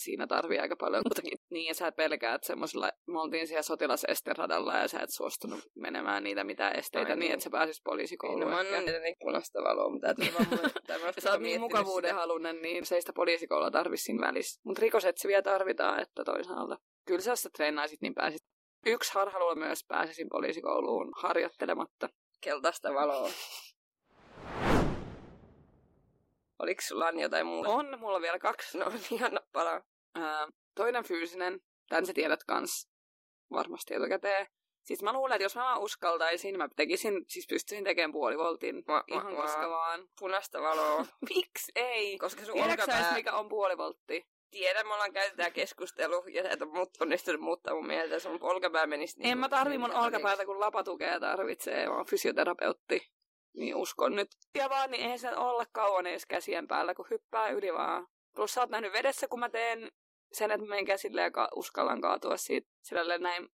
siinä 0.00 0.26
tarvii 0.26 0.58
aika 0.58 0.76
paljon 0.76 1.02
muutakin. 1.04 1.38
Niin, 1.50 1.66
ja 1.66 1.74
sä 1.74 1.92
pelkäät 1.92 2.44
semmoisella, 2.44 2.90
me 3.06 3.20
oltiin 3.20 3.46
siellä 3.46 3.62
sotilasesteradalla 3.62 4.74
ja 4.74 4.88
sä 4.88 5.00
et 5.00 5.10
suostunut 5.10 5.60
menemään 5.74 6.24
niitä 6.24 6.44
mitään 6.44 6.78
esteitä 6.78 7.12
Ai, 7.12 7.16
niin, 7.16 7.32
että 7.32 7.44
sä 7.44 7.50
pääsis 7.50 7.82
poliisikouluun. 7.84 8.40
Niin, 8.40 8.50
no, 8.50 8.54
mä 8.56 8.60
annan 8.60 9.02
niin 9.02 9.16
punaista 9.20 9.58
valoa, 9.62 9.90
mutta 9.90 10.06
vaan 10.06 10.46
mulle 10.50 11.12
Sä 11.22 11.30
oot 11.30 11.40
niin 11.40 11.60
mukavuuden 11.60 12.14
halunen, 12.14 12.62
niin 12.62 12.86
se 12.86 12.94
ei 12.94 13.02
sitä 13.02 13.12
poliisikoulua 13.12 13.70
tarvi 13.70 13.96
siinä 13.96 14.26
välissä. 14.26 14.60
Mutta 14.64 14.80
rikosetsiviä 14.80 15.42
tarvitaan, 15.42 16.00
että 16.00 16.24
toisaalta. 16.24 16.76
Kyllä 17.06 17.20
sä 17.20 17.36
sitä 17.36 17.50
treenaisit, 17.56 18.00
niin 18.00 18.14
pääsit. 18.14 18.42
Yksi 18.86 19.14
harhaluulla 19.14 19.54
myös 19.54 19.84
pääsisin 19.88 20.28
poliisikouluun 20.28 21.12
harjoittelematta. 21.16 22.08
Keltaista 22.40 22.94
valoa. 22.94 23.28
Oliko 26.64 26.82
sulla 26.82 27.10
jotain 27.10 27.46
muuta? 27.46 27.70
On, 27.70 27.98
mulla 27.98 28.16
on 28.16 28.22
vielä 28.22 28.38
kaksi. 28.38 28.78
No 28.78 28.92
niin, 29.10 29.24
anna 29.24 29.40
palaa. 29.52 29.82
Ää, 30.14 30.48
toinen 30.74 31.04
fyysinen, 31.04 31.60
tämän 31.88 32.06
sä 32.06 32.12
tiedät 32.12 32.44
kans 32.44 32.88
varmasti 33.50 33.94
etukäteen. 33.94 34.46
Siis 34.84 35.02
mä 35.02 35.12
luulen, 35.12 35.36
että 35.36 35.44
jos 35.44 35.56
mä 35.56 35.62
vaan 35.62 35.80
uskaltaisin, 35.80 36.58
mä 36.58 36.68
tekisin, 36.76 37.24
siis 37.28 37.46
pystyisin 37.46 37.84
tekemään 37.84 38.12
puolivoltin. 38.12 38.82
Mä, 38.86 39.04
ihan 39.06 39.32
mä, 39.32 39.42
koska 39.42 39.70
vaan. 39.70 40.08
Punaista 40.20 40.62
valoa. 40.62 41.06
Miksi 41.34 41.72
ei? 41.74 42.18
Koska 42.18 42.44
sun 42.44 42.62
olkapää... 42.62 43.14
mikä 43.14 43.32
on 43.32 43.48
puolivoltti? 43.48 44.26
Tiedän, 44.50 44.86
me 44.86 44.92
ollaan 44.94 45.12
käyty 45.12 45.36
tää 45.36 45.50
keskustelu, 45.50 46.24
ja 46.26 46.50
et 46.50 46.62
on 46.62 46.68
onnistunut 47.00 47.40
muuttaa 47.40 47.74
mun 47.74 47.86
mieltä, 47.86 48.18
sun 48.18 48.38
olkapää 48.40 48.86
menisi 48.86 49.18
niin... 49.18 49.30
En 49.30 49.38
mä 49.38 49.48
tarvi 49.48 49.78
mun 49.78 49.94
olkapäätä, 49.94 50.44
kun 50.46 50.60
lapatukea 50.60 51.20
tarvitsee, 51.20 51.88
mä 51.88 51.96
oon 51.96 52.06
fysioterapeutti. 52.06 53.13
Niin 53.56 53.76
uskon 53.76 54.16
nyt. 54.16 54.28
Ja 54.54 54.70
vaan, 54.70 54.90
niin 54.90 55.02
eihän 55.02 55.18
se 55.18 55.36
olla 55.36 55.64
kauan 55.72 56.06
edes 56.06 56.26
käsien 56.26 56.68
päällä, 56.68 56.94
kun 56.94 57.06
hyppää 57.10 57.48
yli 57.48 57.74
vaan. 57.74 58.06
Plus 58.34 58.54
sä 58.54 58.60
oot 58.60 58.70
nähnyt 58.70 58.92
vedessä, 58.92 59.28
kun 59.28 59.40
mä 59.40 59.48
teen 59.48 59.92
sen, 60.32 60.50
että 60.50 60.66
menen 60.66 60.84
käsille 60.84 61.20
ja 61.20 61.30
ka- 61.30 61.48
uskallan 61.54 62.00
kaatua 62.00 62.36
siitä 62.36 62.68
sillä 62.82 63.18
näin 63.18 63.48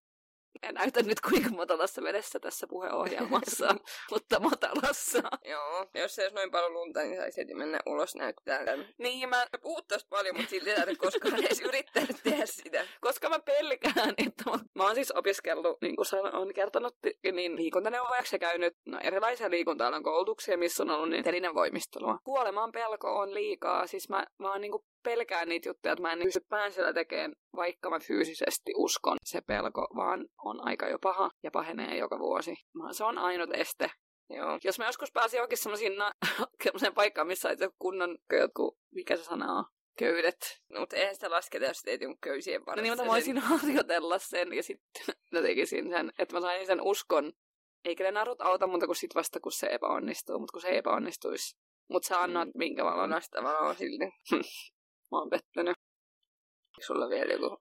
en 0.63 0.75
näytä 0.75 1.03
nyt 1.03 1.21
kuinka 1.21 1.51
matalassa 1.51 2.03
vedessä 2.03 2.41
tässä 2.41 2.67
puheohjelmassa, 2.67 3.75
mutta 4.13 4.41
matalassa. 4.41 5.23
Joo, 5.45 5.87
jos 5.95 6.15
se 6.15 6.23
olisi 6.23 6.35
noin 6.35 6.51
paljon 6.51 6.73
lunta, 6.73 7.01
niin 7.01 7.17
saisi 7.17 7.41
heti 7.41 7.55
mennä 7.55 7.79
ulos 7.87 8.15
näyttää. 8.15 8.65
Niin, 8.99 9.29
mä... 9.29 9.47
Puhut 9.63 9.85
paljon, 10.11 10.37
mutta 10.37 10.51
silti 10.51 10.71
ei 10.71 10.97
koskaan 10.97 11.45
edes 11.45 11.61
yrittänyt 11.61 12.17
tehdä 12.23 12.47
sitä. 12.47 12.87
Koska 13.01 13.29
mä 13.29 13.39
pelkään, 13.39 14.15
että 14.19 14.51
mä, 14.51 14.59
mä 14.75 14.85
oon 14.85 14.95
siis 14.95 15.13
opiskellut, 15.13 15.79
niin 15.83 15.97
kuin 15.97 16.07
on 16.33 16.55
kertonut, 16.55 16.97
niin 17.33 17.57
liikuntaneuvojaksi 17.57 18.35
ja 18.35 18.39
käynyt 18.39 18.75
no, 18.87 18.99
erilaisia 19.03 19.51
liikunta 19.51 20.03
koulutuksia, 20.03 20.59
missä 20.59 20.83
on 20.83 20.91
ollut 20.91 21.11
niin 21.11 21.25
telinen 21.25 21.55
voimistelua. 21.55 22.19
Kuolemaan 22.25 22.73
pelko 22.73 23.19
on 23.19 23.35
liikaa, 23.35 23.87
siis 23.87 24.09
mä, 24.09 24.27
mä 24.39 24.53
oon 24.53 24.61
niin 24.61 24.73
kuin 24.73 24.85
pelkään 25.03 25.49
niitä 25.49 25.69
juttuja, 25.69 25.93
että 25.93 26.03
mä 26.03 26.13
en 26.13 26.19
pysty 26.23 26.41
päänsillä 26.49 26.93
tekemään, 26.93 27.33
vaikka 27.57 27.91
mä 27.91 27.99
fyysisesti 27.99 28.73
uskon. 28.77 29.17
Se 29.25 29.41
pelko 29.41 29.87
vaan 29.97 30.27
on 30.45 30.69
aika 30.69 30.89
jo 30.89 30.99
paha 30.99 31.31
ja 31.43 31.51
pahenee 31.51 31.97
joka 31.97 32.19
vuosi. 32.19 32.55
Se 32.93 33.05
on 33.05 33.19
ainut 33.19 33.51
este. 33.55 33.91
Joo. 34.31 34.59
Jos 34.65 34.79
mä 34.79 34.87
joskus 34.87 35.13
pääsin 35.13 35.39
johonkin 35.39 35.59
semmoisiin 35.59 35.97
na- 35.97 36.13
paikkaan, 36.95 37.27
missä 37.27 37.49
on 37.49 37.57
kunnon 37.79 38.19
joku, 38.33 38.79
mikä 38.95 39.17
se 39.17 39.25
sana 39.25 39.53
on, 39.53 39.65
köydet. 39.99 40.61
No, 40.69 40.81
mutta 40.81 40.97
eihän 40.97 41.15
sitä 41.15 41.31
lasketa, 41.31 41.65
jos 41.65 41.83
teet 41.85 42.01
jonkun 42.01 42.21
köysien 42.21 42.67
varassa. 42.67 42.81
No 42.81 42.83
niin, 42.83 42.93
mutta 42.93 43.05
mä 43.05 43.11
voisin 43.11 43.39
harjoitella 43.49 44.19
sen 44.19 44.53
ja 44.53 44.63
sitten 44.63 45.05
mä 45.33 45.43
tekisin 45.43 45.91
sen, 45.91 46.13
että 46.19 46.35
mä 46.35 46.41
sain 46.41 46.67
sen 46.67 46.81
uskon. 46.83 47.33
Eikä 47.85 48.05
ne 48.05 48.11
narut 48.11 48.41
auta 48.41 48.67
muuta 48.67 48.87
kuin 48.87 48.97
sit 48.97 49.15
vasta, 49.15 49.41
kun 49.41 49.53
se 49.53 49.67
epäonnistuu, 49.67 50.39
mutta 50.39 50.53
kun 50.53 50.63
se 50.63 50.79
epäonnistuisi. 50.79 51.57
Mutta 51.89 52.09
sä 52.09 52.23
annat 52.23 52.49
mm. 52.49 52.59
minkä 52.59 52.85
valon. 52.85 53.09
Punaista 53.09 53.43
valoa 53.43 53.75
silti. 53.75 54.05
Mä 55.11 55.19
oon 55.19 55.31
pettänyt. 55.31 55.77
Sulla 56.87 57.09
vielä 57.09 57.33
joku 57.33 57.57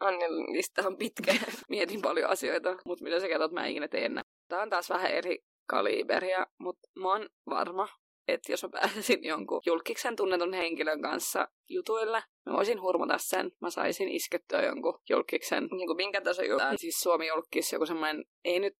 Annel 0.00 0.42
lista 0.52 0.86
on 0.86 0.96
pitkä. 0.96 1.34
Mietin 1.68 2.02
paljon 2.02 2.30
asioita, 2.30 2.76
mutta 2.84 3.04
mitä 3.04 3.20
sä 3.20 3.28
katsot, 3.28 3.52
mä 3.52 3.66
ikinä 3.66 3.88
tee 3.88 4.10
Tää 4.48 4.62
on 4.62 4.70
taas 4.70 4.90
vähän 4.90 5.10
eri 5.10 5.38
kaliberia, 5.66 6.46
mutta 6.58 6.88
mä 6.94 7.08
oon 7.08 7.28
varma, 7.50 7.88
että 8.28 8.52
jos 8.52 8.62
mä 8.62 8.68
pääsisin 8.68 9.24
jonkun 9.24 9.60
julkiksen 9.66 10.16
tunnetun 10.16 10.54
henkilön 10.54 11.02
kanssa 11.02 11.48
jutuille, 11.68 12.22
mä 12.46 12.52
voisin 12.52 12.80
hurmata 12.80 13.18
sen. 13.18 13.52
Mä 13.60 13.70
saisin 13.70 14.08
iskettyä 14.08 14.62
jonkun 14.62 15.00
julkiksen. 15.10 15.68
Niin 15.72 15.86
kuin 15.86 15.96
minkä 15.96 16.20
taso 16.20 16.42
julkis? 16.42 16.80
Siis 16.80 17.00
Suomi-julkis, 17.00 17.72
joku 17.72 17.86
semmoinen, 17.86 18.24
ei 18.44 18.60
nyt 18.60 18.76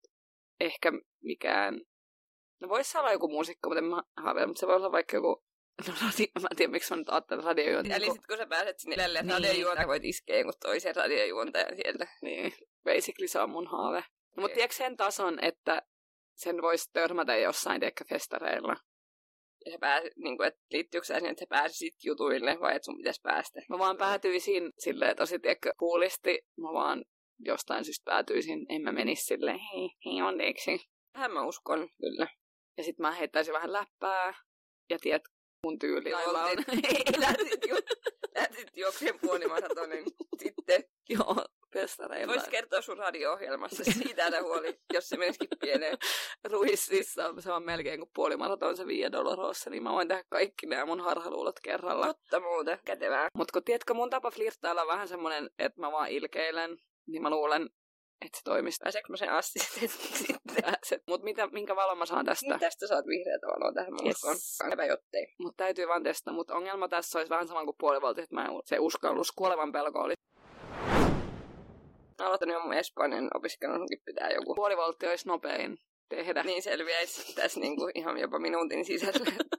ehkä 0.61 0.93
mikään... 1.23 1.81
No 2.61 2.69
voisi 2.69 2.99
olla 2.99 3.13
joku 3.13 3.29
muusikko, 3.29 3.69
mutta 3.69 3.79
en 3.79 3.85
mä 3.85 4.03
haaveilla, 4.17 4.47
mutta 4.47 4.61
se 4.61 4.67
voi 4.67 4.77
olla 4.77 4.93
vaikka 4.93 5.17
joku 5.17 5.45
No 5.87 5.95
radio, 5.95 6.27
mä 6.41 6.49
en 6.51 6.57
tiedä, 6.57 6.73
miksi 6.73 6.93
mä 6.93 6.97
nyt 6.97 7.09
ajattelen 7.09 7.45
radiojuontaja. 7.45 7.97
Eli 7.97 8.05
sitten 8.05 8.25
kun 8.29 8.37
sä 8.37 8.47
pääset 8.47 8.79
sinne 8.79 8.95
edelleen 8.95 9.27
niin. 9.27 9.35
radiojuontaja, 9.35 9.89
voit 9.89 10.05
iskeä 10.05 10.37
jonkun 10.37 10.55
toisen 10.63 10.97
radiojuontajan 10.97 11.77
sieltä. 11.77 12.07
Niin, 12.23 12.53
basically 12.85 13.29
se 13.29 13.41
on 13.41 13.51
mun 13.51 13.67
haave. 13.67 14.05
No, 14.37 14.41
mutta 14.41 14.55
tiedätkö 14.55 14.77
sen 14.77 14.97
tason, 14.97 15.45
että 15.45 15.83
sen 16.35 16.63
voisi 16.63 16.91
törmätä 16.93 17.37
jossain 17.37 17.85
ehkä 17.85 18.05
festareilla? 18.09 18.77
Ja 19.67 19.73
sä 19.73 19.79
pääset, 19.81 20.13
niin 20.17 20.37
kuin, 20.37 20.47
että 20.47 20.61
liittyykö 20.71 21.07
sä 21.07 21.15
sinne, 21.15 21.31
että 21.31 21.41
sä 21.41 21.47
pääsisit 21.49 21.95
jutuille 22.05 22.61
vai 22.61 22.77
että 22.77 22.87
sun 22.87 22.97
pitäisi 22.97 23.21
päästä? 23.23 23.61
Mä 23.69 23.79
vaan 23.79 23.97
päätyisin 23.97 24.73
silleen 24.79 25.17
tosi 25.17 25.39
tiedätkö, 25.39 25.73
puulisti. 25.79 26.47
Mä 26.57 26.73
vaan 26.73 27.05
jostain 27.39 27.85
syystä 27.85 28.11
päätyisin, 28.11 28.67
en 28.69 28.83
mä 28.83 28.93
menisi 28.93 29.25
silleen, 29.25 29.59
hei, 29.59 29.91
hei 30.05 30.23
onneksi. 30.23 30.81
Tähän 31.13 31.33
mä 31.33 31.47
uskon, 31.47 31.89
kyllä. 32.01 32.29
Ja 32.77 32.85
sitten 32.85 33.07
mä 33.07 33.13
heittäisin 33.13 33.55
vähän 33.55 33.73
läppää. 33.73 34.35
Ja 34.91 34.99
tiedät, 34.99 35.23
mun 35.65 35.79
tyyli. 35.79 36.11
Tai 36.11 36.25
on. 36.27 36.37
Ei, 36.85 37.21
lähtit, 37.21 37.67
ju, 37.69 37.77
lähtit 38.35 38.77
juokseen 38.77 39.19
puolimaratonin 39.21 40.05
sitten. 40.39 40.85
Joo, 41.09 41.37
festareilla. 41.73 42.33
Voisi 42.35 42.51
kertoa 42.51 42.83
sun 42.83 42.99
radio-ohjelmassa 42.99 43.85
siitä, 43.85 44.27
että 44.27 44.43
huoli, 44.43 44.81
jos 44.93 45.09
se 45.09 45.17
menisikin 45.17 45.59
pieneen. 45.61 45.99
Ruississa 46.45 47.35
se 47.39 47.53
on 47.53 47.65
melkein 47.65 48.01
kuin 48.01 48.11
puolimaraton 48.15 48.77
se 48.77 48.87
Via 48.87 49.13
Dolorosa, 49.13 49.71
niin 49.71 49.83
mä 49.83 49.93
voin 49.93 50.09
tehdä 50.09 50.25
kaikki 50.29 50.67
nämä 50.67 50.87
mun 50.87 51.01
harhaluulot 51.01 51.61
kerralla. 51.61 52.07
Totta 52.07 52.41
muuta, 52.41 52.79
kätevää. 52.85 53.29
Mutta 53.35 53.53
kun 53.53 53.65
tiedätkö, 53.65 53.95
mun 53.95 54.11
tapa 54.11 54.31
flirttailla 54.31 54.83
on 54.83 54.89
vähän 54.89 55.09
semmoinen, 55.09 55.51
että 55.59 55.81
mä 55.81 55.93
vaan 55.93 56.11
ilkeilen, 56.11 56.79
niin 57.07 57.23
mä 57.23 57.31
luulen, 57.31 57.71
että 58.25 58.39
se 58.39 58.45
toimisi. 58.45 58.79
Pääseekö 58.83 59.07
mä 59.11 59.17
sen 59.17 59.33
asti 59.33 59.59
sitten? 60.19 60.75
Mutta 61.09 61.49
minkä 61.53 61.77
valon 61.77 61.99
mä 61.99 62.07
saan 62.07 62.25
tästä? 62.25 62.47
Niin 62.47 62.61
tästä 62.61 62.87
saat 62.87 63.07
vihreätä 63.07 63.47
valoa 63.47 63.73
tähän, 63.73 63.93
mä 63.93 63.99
yes. 64.07 64.17
uskon. 64.17 64.71
Hyvä 64.71 64.85
jottei. 64.85 65.27
Mutta 65.39 65.65
täytyy 65.65 65.89
vaan 65.89 66.03
testata. 66.03 66.35
Mutta 66.35 66.55
ongelma 66.55 66.89
tässä 66.89 67.19
olisi 67.19 67.31
vähän 67.31 67.49
sama 67.49 67.65
kuin 67.65 67.77
puolivolti, 67.81 68.21
että 68.21 68.35
mä 68.35 68.45
en, 68.45 68.51
se 68.65 68.79
uskallus, 68.79 69.33
kuolevan 69.33 69.73
pelko 69.73 69.99
oli. 69.99 70.15
Aloitan 72.19 72.51
jo 72.51 72.61
mun 72.61 72.75
Espanjan 72.75 73.29
opiskelun, 73.35 73.87
pitää 74.05 74.31
joku. 74.31 74.55
Puolivoltti 74.55 75.07
olisi 75.07 75.29
nopein 75.29 75.79
tehdä. 76.09 76.43
Niin 76.43 76.63
selviäisi 76.63 77.35
tässä 77.35 77.61
niinku 77.61 77.91
ihan 77.95 78.19
jopa 78.19 78.39
minuutin 78.39 78.85
sisällä. 78.85 79.33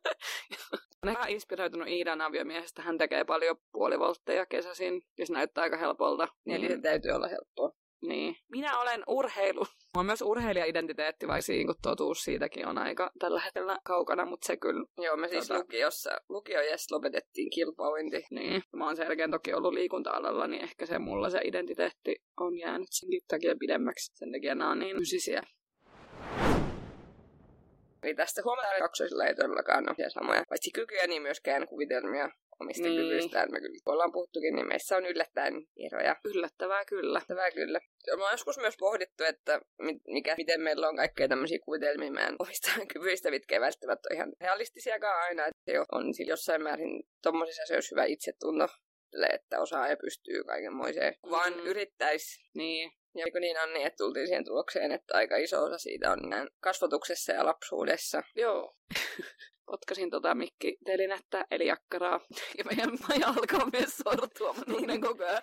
Olen 1.04 1.16
vähän 1.16 1.30
inspiroitunut 1.30 1.88
Iidan 1.88 2.22
aviomiehestä. 2.22 2.82
Hän 2.82 2.98
tekee 2.98 3.24
paljon 3.24 3.58
puolivoltteja 3.72 4.46
kesäisin, 4.46 5.02
jos 5.18 5.30
näyttää 5.30 5.62
aika 5.62 5.78
helpolta. 5.78 6.28
Niin, 6.46 6.62
niin. 6.62 6.82
täytyy 6.82 7.12
olla 7.12 7.28
helppoa. 7.28 7.69
Niin. 8.10 8.36
Minä 8.52 8.80
olen 8.80 9.04
urheilu. 9.08 9.66
Mä 9.98 10.04
myös 10.04 10.22
urheilija-identiteetti, 10.22 11.28
vai 11.28 11.42
siinä 11.42 11.68
kun 11.68 11.82
totuus 11.82 12.24
siitäkin 12.24 12.68
on 12.68 12.78
aika 12.78 13.12
tällä 13.20 13.42
hetkellä 13.42 13.78
kaukana, 13.84 14.26
mutta 14.26 14.48
se 14.48 14.58
kyllä... 14.58 14.86
Joo, 14.98 15.18
me 15.18 15.28
siis 15.28 15.48
tota... 15.48 15.60
lukiossa, 15.60 16.18
lukiojes 16.30 16.92
lopetettiin 16.92 17.50
kilpauinti. 17.50 18.26
Niin, 18.32 18.62
mä 18.76 18.86
oon 18.86 18.96
selkeän 18.96 19.32
toki 19.32 19.54
ollut 19.54 19.74
liikunta-alalla, 19.74 20.48
niin 20.48 20.64
ehkä 20.64 20.86
se 20.86 21.00
mulla 21.00 21.30
se 21.30 21.40
identiteetti 21.44 22.16
on 22.40 22.58
jäänyt 22.58 22.88
sen 22.92 23.10
takia 23.28 23.56
pidemmäksi. 23.60 24.12
Sen 24.16 24.32
takia 24.32 24.56
nämä 24.56 24.72
on 24.72 24.80
niin 24.80 24.98
fysisiä. 24.98 25.44
Eli 28.04 28.16
tästä 28.16 28.42
huomataan 28.46 28.80
kaksoisilla 28.80 29.26
ei 29.26 29.36
todellakaan 29.36 29.86
ole 29.90 30.10
samoja. 30.10 30.44
Paitsi 30.50 30.72
kykyjä, 30.72 31.08
niin 31.08 31.22
myöskään 31.22 31.68
kuvitelmia 31.68 32.30
omista 32.62 32.84
Niin. 32.88 33.02
kyvyistään. 33.02 33.52
Me 33.52 33.60
kyllä 33.60 33.80
kun 33.84 33.94
ollaan 33.94 34.12
puhuttukin, 34.12 34.56
niin 34.56 34.68
meissä 34.68 34.98
on 34.98 35.06
yllättäen 35.06 35.54
eroja. 35.86 36.16
Yllättävää 36.26 36.86
kyllä. 36.86 37.22
Tämä 37.28 37.52
kyllä. 37.52 37.80
Mä 38.18 38.24
oon 38.24 38.32
joskus 38.34 38.58
myös 38.58 38.76
pohdittu, 38.80 39.24
että 39.24 39.62
mi- 39.82 40.02
mikä, 40.08 40.36
miten 40.38 40.62
meillä 40.62 40.90
on 40.90 40.96
kaikkea 40.96 41.28
tämmöisiä 41.28 41.60
kuvitelmia 41.66 42.12
meidän 42.12 42.36
omista 42.40 42.72
kyvyistä, 42.94 43.32
mitkä 43.32 43.56
ei 43.56 43.62
välttämättä 43.62 44.08
ole 44.12 44.16
ihan 44.18 44.34
realistisiakaan 44.42 45.22
aina. 45.24 45.46
Että 45.46 45.62
se 45.72 45.80
on 45.92 46.06
jossain 46.28 46.64
määrin 46.64 47.04
tommosissa 47.24 47.64
asioissa 47.64 47.96
hyvä 47.96 48.06
itsetunto, 48.06 48.68
että 49.34 49.60
osaa 49.60 49.88
ja 49.88 49.98
pystyy 49.98 50.44
kaikenmoiseen. 50.44 51.14
Vaan 51.32 51.54
Mm. 51.54 51.60
yrittäisi 51.60 52.44
Niin. 52.56 52.92
ja 53.16 53.26
kun 53.32 53.42
niin 53.42 53.60
on 53.64 53.74
niin, 53.74 53.88
että 53.88 53.98
tultiin 53.98 54.28
siihen 54.28 54.46
tulokseen, 54.46 54.92
että 54.92 55.18
aika 55.18 55.38
iso 55.38 55.64
osa 55.64 55.78
siitä 55.78 56.12
on 56.12 56.30
näin 56.30 56.50
kasvatuksessa 56.60 57.34
ja 57.34 57.46
lapsuudessa. 57.46 58.24
Joo. 58.36 58.76
Potkasin 59.72 60.10
tota 60.10 60.36
mikki-telinettä, 60.36 61.46
eli 61.52 61.68
jakkaraa. 61.68 62.20
Ja 62.58 62.64
meidän 62.64 62.90
maja 63.10 63.28
alkaa 63.28 63.70
myös 63.74 63.98
sortua. 63.98 64.54
Mä 64.54 64.62
tunnen 64.66 65.02
koko 65.02 65.24
ajan. 65.26 65.42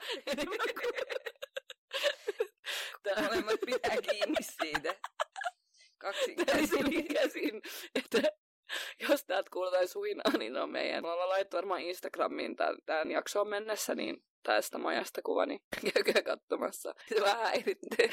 Tää 3.03 3.23
Molemmat 3.23 3.61
pitää 3.67 3.97
kiinni 4.11 4.37
siitä. 4.41 4.95
Kaksi 5.99 6.35
käsin 6.35 7.09
käsin, 7.15 7.63
että 7.95 8.23
jos 9.09 9.25
täältä 9.25 9.51
kuuluu 9.53 9.69
jotain 9.69 9.89
suinaa, 9.89 10.39
niin 10.39 10.57
on 10.57 10.71
meidän. 10.71 11.05
Me 11.05 11.11
ollaan 11.11 11.29
laittu 11.29 11.57
varmaan 11.57 11.81
Instagramiin 11.81 12.57
tämän, 12.57 12.77
tämän 12.87 13.11
jaksoon 13.11 13.49
mennessä, 13.49 13.95
niin 13.95 14.25
tästä 14.47 14.79
majasta 14.79 15.23
kuva, 15.23 15.47
niin 15.47 15.61
käykää 15.95 16.23
katsomassa. 16.23 16.95
Se 17.09 17.21
vähän 17.21 17.43
häiritsee. 17.43 18.11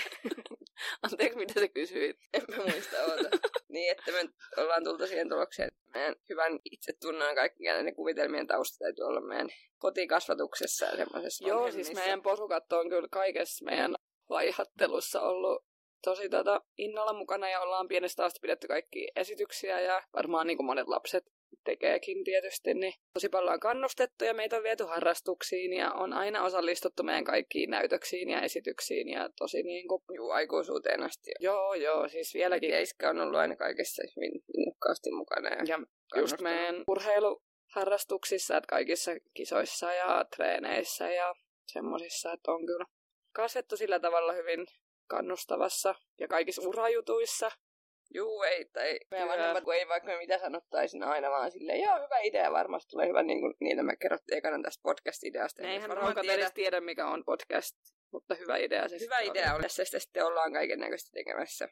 Anteeksi, 1.04 1.38
mitä 1.38 1.60
sä 1.60 1.68
kysyit? 1.68 2.18
En 2.34 2.42
mä 2.50 2.64
muista 2.64 2.98
oota. 3.04 3.30
niin, 3.74 3.92
että 3.92 4.12
me 4.12 4.30
ollaan 4.58 4.84
tultu 4.84 5.08
siihen 5.08 5.30
tulokseen, 5.30 5.68
että 5.68 5.92
meidän 5.94 6.16
hyvän 6.30 6.60
itsetunnon 6.72 7.36
kaikkien 7.36 7.76
näiden 7.76 7.96
kuvitelmien 7.96 8.48
tausta 8.48 8.78
täytyy 8.80 9.06
olla 9.06 9.22
meidän 9.22 9.50
kotikasvatuksessa 9.78 10.86
ja 10.86 10.96
semmoisessa 10.96 11.48
Joo, 11.48 11.72
siis 11.72 11.94
meidän 11.94 12.22
porukat 12.22 12.74
on 12.74 12.90
kyllä 12.90 13.08
kaikessa 13.12 13.66
meidän 13.66 13.96
vaihattelussa 14.30 15.22
ollut 15.22 15.66
tosi 16.04 16.30
tota, 16.30 16.62
innolla 16.78 17.14
mukana 17.14 17.50
ja 17.50 17.62
ollaan 17.62 17.88
pienestä 17.88 18.26
asti 18.26 18.40
pidetty 18.42 18.68
kaikki 18.68 19.08
esityksiä 19.16 19.80
ja 19.80 20.04
varmaan 20.14 20.48
niin 20.48 20.58
kuin 20.58 20.66
monet 20.66 20.88
lapset 20.88 21.33
tekeekin 21.64 22.24
tietysti, 22.24 22.74
niin 22.74 22.94
tosi 23.14 23.30
paljon 23.30 23.54
on 23.54 23.60
kannustettu 23.60 24.26
ja 24.26 24.34
meitä 24.34 24.58
on 24.58 24.64
viety 24.64 24.84
harrastuksiin 24.84 25.74
ja 25.74 25.92
on 25.92 26.14
aina 26.14 26.44
osallistuttu 26.44 27.04
meidän 27.04 27.24
kaikkiin 27.24 27.70
näytöksiin 27.70 28.30
ja 28.30 28.42
esityksiin 28.42 29.10
ja 29.10 29.30
tosi 29.38 29.64
niin 29.64 29.88
kuin, 29.88 30.02
Juu, 30.16 30.30
aikuisuuteen 30.30 31.04
asti. 31.04 31.32
joo 31.40 31.74
joo, 31.74 32.08
siis 32.08 32.34
vieläkin. 32.34 32.70
Jäiskä 32.70 33.10
on 33.10 33.20
ollut 33.20 33.40
aina 33.40 33.56
kaikessa 33.56 34.04
hyvin 34.16 34.32
innokkaasti 34.58 35.12
mukana. 35.12 35.50
Ja, 35.50 35.80
Ja 36.16 36.22
just 36.22 36.42
meidän 36.42 36.84
urheiluharrastuksissa, 36.88 38.58
että 38.58 38.68
kaikissa 38.70 39.12
kisoissa 39.34 39.94
ja 39.94 40.26
treeneissä 40.36 41.10
ja 41.10 41.36
semmosissa, 41.72 42.34
että 42.34 42.52
on 42.52 42.66
kyllä 42.66 42.86
kasvettu 43.36 43.78
sillä 43.78 44.00
tavalla 44.00 44.34
hyvin 44.34 44.66
kannustavassa 45.10 45.96
ja 46.20 46.28
kaikissa 46.28 46.70
urajutuissa. 46.70 47.52
Juu, 48.14 48.44
ei, 48.44 48.66
tai 48.66 49.00
meidän 49.12 49.28
vanhemmat, 49.28 49.64
kun 49.64 49.76
ei 49.76 49.88
vaikka 49.88 50.18
mitä 50.18 50.40
sanottaisiin 50.40 51.04
aina 51.04 51.30
vaan 51.30 51.52
silleen, 51.52 51.82
joo, 51.82 51.96
hyvä 51.96 52.20
idea, 52.24 52.52
varmasti 52.52 52.90
tulee 52.90 53.08
hyvä, 53.08 53.24
niin 53.24 53.42
kuin 53.42 53.54
niitä 53.60 53.84
me 53.84 53.96
kerrottiin 53.96 54.38
ekana 54.38 54.64
tästä 54.64 54.82
podcast-ideasta. 54.84 55.62
Ne 55.62 55.68
Ei 55.68 55.74
eihän 55.74 55.90
varmaan 55.90 56.16
tiedä. 56.16 56.34
edes 56.34 56.54
tiedä, 56.54 56.82
mikä 56.82 57.08
on 57.08 57.24
podcast, 57.26 57.76
mutta 58.12 58.36
hyvä 58.36 58.58
idea 58.58 58.88
se 58.88 59.00
Hyvä 59.00 59.20
idea 59.20 59.56
on, 59.56 59.62
tässä 59.62 59.86
sitä 59.86 60.00
sitten 60.00 60.26
ollaan 60.26 60.54
kaiken 60.54 60.80
näköistä 60.80 61.10
tekemässä. 61.14 61.68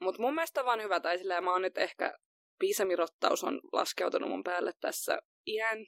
Mutta 0.00 0.22
mun 0.22 0.34
mielestä 0.34 0.60
on 0.60 0.66
vaan 0.66 0.82
hyvä, 0.82 1.00
tai 1.00 1.18
silleen 1.18 1.44
mä 1.44 1.52
oon 1.52 1.62
nyt 1.62 1.78
ehkä, 1.78 2.18
piisamirottaus 2.58 3.44
on 3.44 3.60
laskeutunut 3.72 4.30
mun 4.30 4.44
päälle 4.44 4.72
tässä 4.80 5.18
iän 5.46 5.86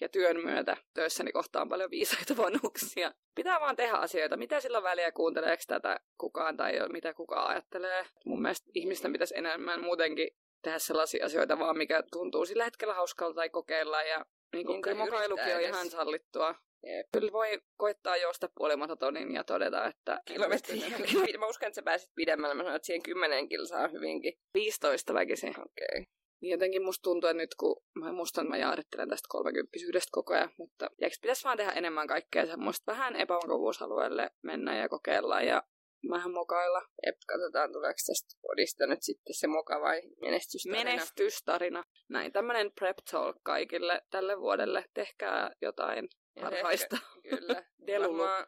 ja 0.00 0.08
työn 0.08 0.36
myötä. 0.44 0.76
Töissäni 0.94 1.32
kohtaan 1.32 1.68
paljon 1.68 1.90
viisaita 1.90 2.36
vanhuksia. 2.36 3.12
Pitää 3.34 3.60
vaan 3.60 3.76
tehdä 3.76 3.94
asioita. 3.94 4.36
Mitä 4.36 4.60
sillä 4.60 4.78
on 4.78 4.84
väliä, 4.84 5.12
kuunteleeko 5.12 5.62
tätä 5.66 6.00
kukaan 6.18 6.56
tai 6.56 6.72
mitä 6.92 7.14
kukaan 7.14 7.50
ajattelee. 7.50 8.06
Mun 8.24 8.42
mielestä 8.42 8.70
ihmisten 8.74 9.12
pitäisi 9.12 9.38
enemmän 9.38 9.82
muutenkin 9.82 10.30
tehdä 10.62 10.78
sellaisia 10.78 11.26
asioita 11.26 11.58
vaan, 11.58 11.78
mikä 11.78 12.02
tuntuu 12.12 12.46
sillä 12.46 12.64
hetkellä 12.64 12.94
hauskalta 12.94 13.34
tai 13.34 13.50
kokeilla. 13.50 14.02
Ja 14.02 14.24
niin 14.52 14.66
kuin 14.66 14.80
Niin, 14.86 14.96
mokailukin 14.96 15.56
on 15.56 15.60
ihan 15.60 15.90
sallittua. 15.90 16.54
Jep. 16.82 17.06
Kyllä 17.12 17.32
voi 17.32 17.60
koittaa 17.76 18.16
juosta 18.16 18.48
puolimaratonin 18.54 19.34
ja 19.34 19.44
todeta, 19.44 19.86
että 19.86 20.20
Kilometriä. 20.24 20.86
Mä 21.38 21.46
uskon, 21.46 21.66
että 21.66 21.74
sä 21.74 21.82
pääsit 21.82 22.10
pidemmälle. 22.14 22.54
Mä 22.54 22.62
sanoin, 22.62 22.76
että 22.76 22.86
siihen 22.86 23.02
kymmenen 23.02 23.48
kilsaa 23.48 23.88
hyvinkin. 23.88 24.38
15 24.54 25.14
väkisin. 25.14 25.50
Okei. 25.50 25.86
Okay. 25.92 26.04
Niin 26.40 26.50
jotenkin 26.50 26.84
musta 26.84 27.02
tuntuu, 27.02 27.30
että 27.30 27.42
nyt 27.42 27.54
kun 27.54 27.82
mä 27.94 28.12
musta 28.12 28.40
että 28.40 28.50
mä 28.50 28.56
jaarittelen 28.56 29.08
tästä 29.08 29.26
kolmekymppisyydestä 29.28 30.08
koko 30.12 30.34
ajan, 30.34 30.50
mutta 30.58 30.90
jääkö 31.00 31.16
pitäisi 31.22 31.44
vaan 31.44 31.56
tehdä 31.56 31.72
enemmän 31.72 32.06
kaikkea 32.06 32.46
semmoista 32.46 32.92
vähän 32.92 33.16
epämukavuusalueelle 33.16 34.30
mennä 34.42 34.78
ja 34.78 34.88
kokeilla 34.88 35.42
ja 35.42 35.62
vähän 36.10 36.32
mokailla. 36.32 36.82
Jep, 37.06 37.16
katsotaan 37.26 37.72
tuleeko 37.72 37.98
tästä 38.06 38.38
podista 38.42 38.86
nyt 38.86 39.02
sitten 39.02 39.34
se 39.34 39.46
mukava 39.46 39.88
menestystarina. 40.20 40.84
Menestystarina. 40.84 41.84
Näin, 42.08 42.32
tämmönen 42.32 42.72
prep 42.78 42.96
talk 43.10 43.36
kaikille 43.42 44.02
tälle 44.10 44.38
vuodelle. 44.38 44.84
Tehkää 44.94 45.50
jotain 45.62 46.08
parhaista. 46.40 46.96
ehkä- 46.96 47.36
Kyllä. 47.36 47.64
Delulu. 47.86 48.22
Mä, 48.24 48.46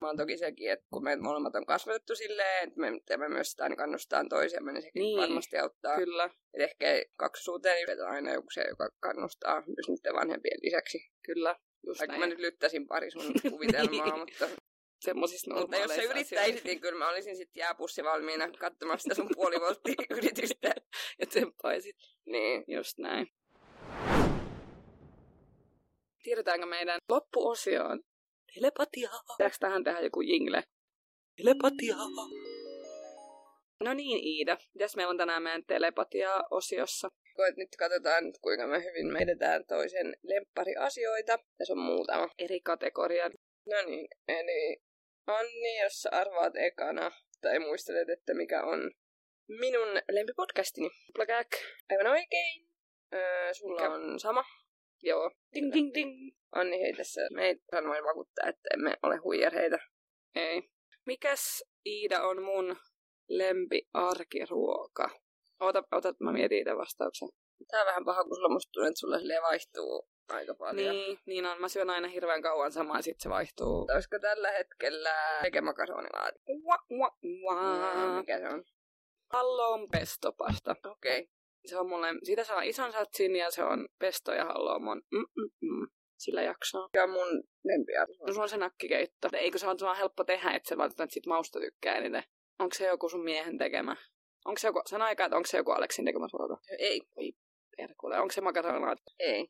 mä 0.00 0.06
oon 0.08 0.16
toki 0.16 0.36
sekin, 0.38 0.70
että 0.70 0.86
kun 0.90 1.04
me 1.04 1.16
molemmat 1.16 1.54
on 1.54 1.66
kasvatettu 1.66 2.14
silleen, 2.16 2.68
että 2.68 2.80
me 2.80 2.92
teemme 3.06 3.28
myös 3.28 3.50
sitä 3.50 3.62
aina 3.62 3.76
kannustaa 3.76 4.24
toisiamme, 4.28 4.72
niin 4.72 4.82
sekin 4.82 5.00
Niin. 5.00 5.20
varmasti 5.20 5.58
auttaa. 5.58 5.96
Kyllä, 5.96 6.24
Et 6.54 6.60
ehkä 6.60 6.92
ei 6.92 7.06
kaksosuuteen 7.16 7.86
niin 7.86 8.06
aina 8.06 8.32
joku 8.32 8.46
se, 8.52 8.64
joka 8.68 8.88
kannustaa 9.00 9.54
myös 9.66 9.88
niiden 9.88 10.14
vanhempien 10.14 10.58
lisäksi. 10.62 10.98
kyllä. 11.22 11.56
Just 11.86 12.00
Vaikka 12.00 12.12
näin. 12.12 12.20
mä 12.20 12.26
nyt 12.26 12.38
lyttäisin 12.38 12.86
pari 12.86 13.10
sun 13.10 13.22
kuvitelmaa, 13.52 14.04
Niin. 14.06 14.18
mutta, 14.18 14.48
Semmosissa 15.04 15.54
mutta 15.54 15.76
jos 15.76 15.94
sä 15.94 16.02
yrittäisit, 16.02 16.64
niin 16.64 16.80
kyllä 16.80 16.98
mä 16.98 17.08
olisin 17.10 17.36
sitten 17.36 17.60
jääpussi 17.60 18.04
valmiina 18.04 18.48
katsomaan 18.58 18.98
sitä 18.98 19.14
sun 19.14 19.28
puolivolttiyritystä. 19.34 20.74
Ja 21.20 21.26
tsemppaisit. 21.26 21.96
niin. 22.26 22.64
Just 22.68 22.98
näin. 22.98 23.28
Tiedetäänkö 26.22 26.66
meidän 26.66 26.98
loppuosioon? 27.08 28.00
Telepatiaa. 28.56 29.20
Pitääkö 29.36 29.56
tähän 29.60 29.84
tehdä 29.84 30.00
joku 30.00 30.20
jingle? 30.20 30.62
Telepatiaa. 31.36 32.06
No 33.84 33.94
niin, 33.94 34.24
Iida. 34.24 34.58
Mitäs 34.74 34.96
meillä 34.96 35.10
on 35.10 35.16
tänään 35.16 35.42
meidän 35.42 35.64
telepatia-osiossa? 35.64 37.10
Koet 37.36 37.56
nyt 37.56 37.68
katsotaan, 37.78 38.24
kuinka 38.42 38.66
me 38.66 38.84
hyvin 38.84 39.12
me 39.12 39.18
edetään 39.18 39.64
toisen 39.66 40.16
lemppariasioita. 40.22 41.38
Tässä 41.58 41.72
on 41.72 41.78
muutama. 41.78 42.28
Eri 42.38 42.60
kategorian. 42.60 43.32
No 43.66 43.76
niin, 43.86 44.08
eli 44.28 44.82
Anni, 45.26 45.82
jos 45.82 46.02
sä 46.02 46.08
arvaat 46.12 46.56
ekana, 46.56 47.12
tai 47.40 47.58
muistelet, 47.58 48.08
että 48.08 48.34
mikä 48.34 48.62
on 48.62 48.90
minun 49.48 49.88
lempipodcastini. 50.10 50.90
Plagak. 51.14 51.48
Aivan 51.90 52.06
oikein. 52.06 52.68
Öö, 53.14 53.54
sulla 53.54 53.82
Mikä? 53.82 53.94
on 53.94 54.20
sama. 54.20 54.44
Joo. 55.02 55.30
Ding, 55.54 55.72
ding, 55.72 55.94
ding. 55.94 56.36
Anni 56.52 56.80
hei 56.80 56.92
tässä 56.92 57.20
meitä 57.34 57.62
sanoin 57.74 58.04
vakuuttaa, 58.04 58.48
että 58.48 58.68
emme 58.74 58.96
ole 59.02 59.16
huijareita. 59.16 59.78
Ei. 60.34 60.70
Mikäs 61.06 61.64
Iida 61.86 62.22
on 62.22 62.42
mun 62.42 62.76
lempiarkiruoka? 63.28 65.10
Ota, 65.60 65.82
ota, 65.92 66.14
mä 66.20 66.32
mietin 66.32 66.58
itse 66.58 66.76
vastauksen. 66.76 67.28
Tää 67.70 67.80
on 67.80 67.86
vähän 67.86 68.04
paha, 68.04 68.24
kun 68.24 68.36
sulla 68.36 68.48
musta 68.48 68.70
tuntuu, 68.72 68.88
että 68.88 69.00
sulla 69.00 69.42
vaihtuu 69.42 70.08
aika 70.28 70.54
paljon. 70.54 70.94
Niin, 70.94 71.18
niin 71.26 71.46
on. 71.46 71.60
Mä 71.60 71.68
syön 71.68 71.90
aina 71.90 72.08
hirveän 72.08 72.42
kauan 72.42 72.72
samaa, 72.72 73.02
sit 73.02 73.20
se 73.20 73.28
vaihtuu. 73.28 73.86
Olisiko 73.94 74.18
tällä 74.18 74.50
hetkellä 74.50 75.10
wa, 76.66 76.78
wa. 77.44 78.16
Mikä 78.16 78.38
se 78.38 78.48
on? 78.48 78.64
Hallon 79.32 79.88
pestopasta. 79.88 80.76
Okei. 80.84 81.20
Okay. 81.20 81.35
Se 81.66 81.78
on 81.78 81.88
mulle, 81.88 82.08
siitä 82.22 82.44
saa 82.44 82.62
ison 82.62 82.92
satsin 82.92 83.36
ja 83.36 83.50
se 83.50 83.64
on 83.64 83.88
pesto 83.98 84.32
ja 84.32 84.44
hallomon. 84.44 85.02
Mm-mm-mm. 85.12 85.88
Sillä 86.18 86.42
jaksaa. 86.42 86.88
On 87.02 87.10
mun 87.10 87.42
lempiarvo? 87.64 88.26
No 88.26 88.32
sulla 88.32 88.42
on 88.42 88.48
se 88.48 88.56
nakkikeitto. 88.56 89.28
Eikö 89.32 89.58
se 89.58 89.66
ole 89.66 89.76
vaan 89.80 89.96
helppo 89.96 90.24
tehdä, 90.24 90.50
että 90.50 90.68
se 90.68 90.76
välttämättä 90.76 91.14
sit 91.14 91.26
mausta 91.26 91.60
tykkää 91.60 91.96
eniten? 91.96 92.22
Onko 92.58 92.74
se 92.74 92.86
joku 92.86 93.08
sun 93.08 93.24
miehen 93.24 93.58
tekemä? 93.58 93.96
Onko 94.44 94.58
se 94.58 94.68
joku, 94.68 94.82
sen 94.86 95.02
aikaa, 95.02 95.26
että 95.26 95.36
onko 95.36 95.46
se 95.46 95.56
joku 95.56 95.70
Aleksin 95.70 96.04
tekemä 96.04 96.26
ruoka? 96.32 96.56
Ei, 96.78 97.00
Perkule, 97.76 98.18
onko 98.18 98.32
se 98.32 98.40
makaronaat? 98.40 98.98
ei. 99.18 99.48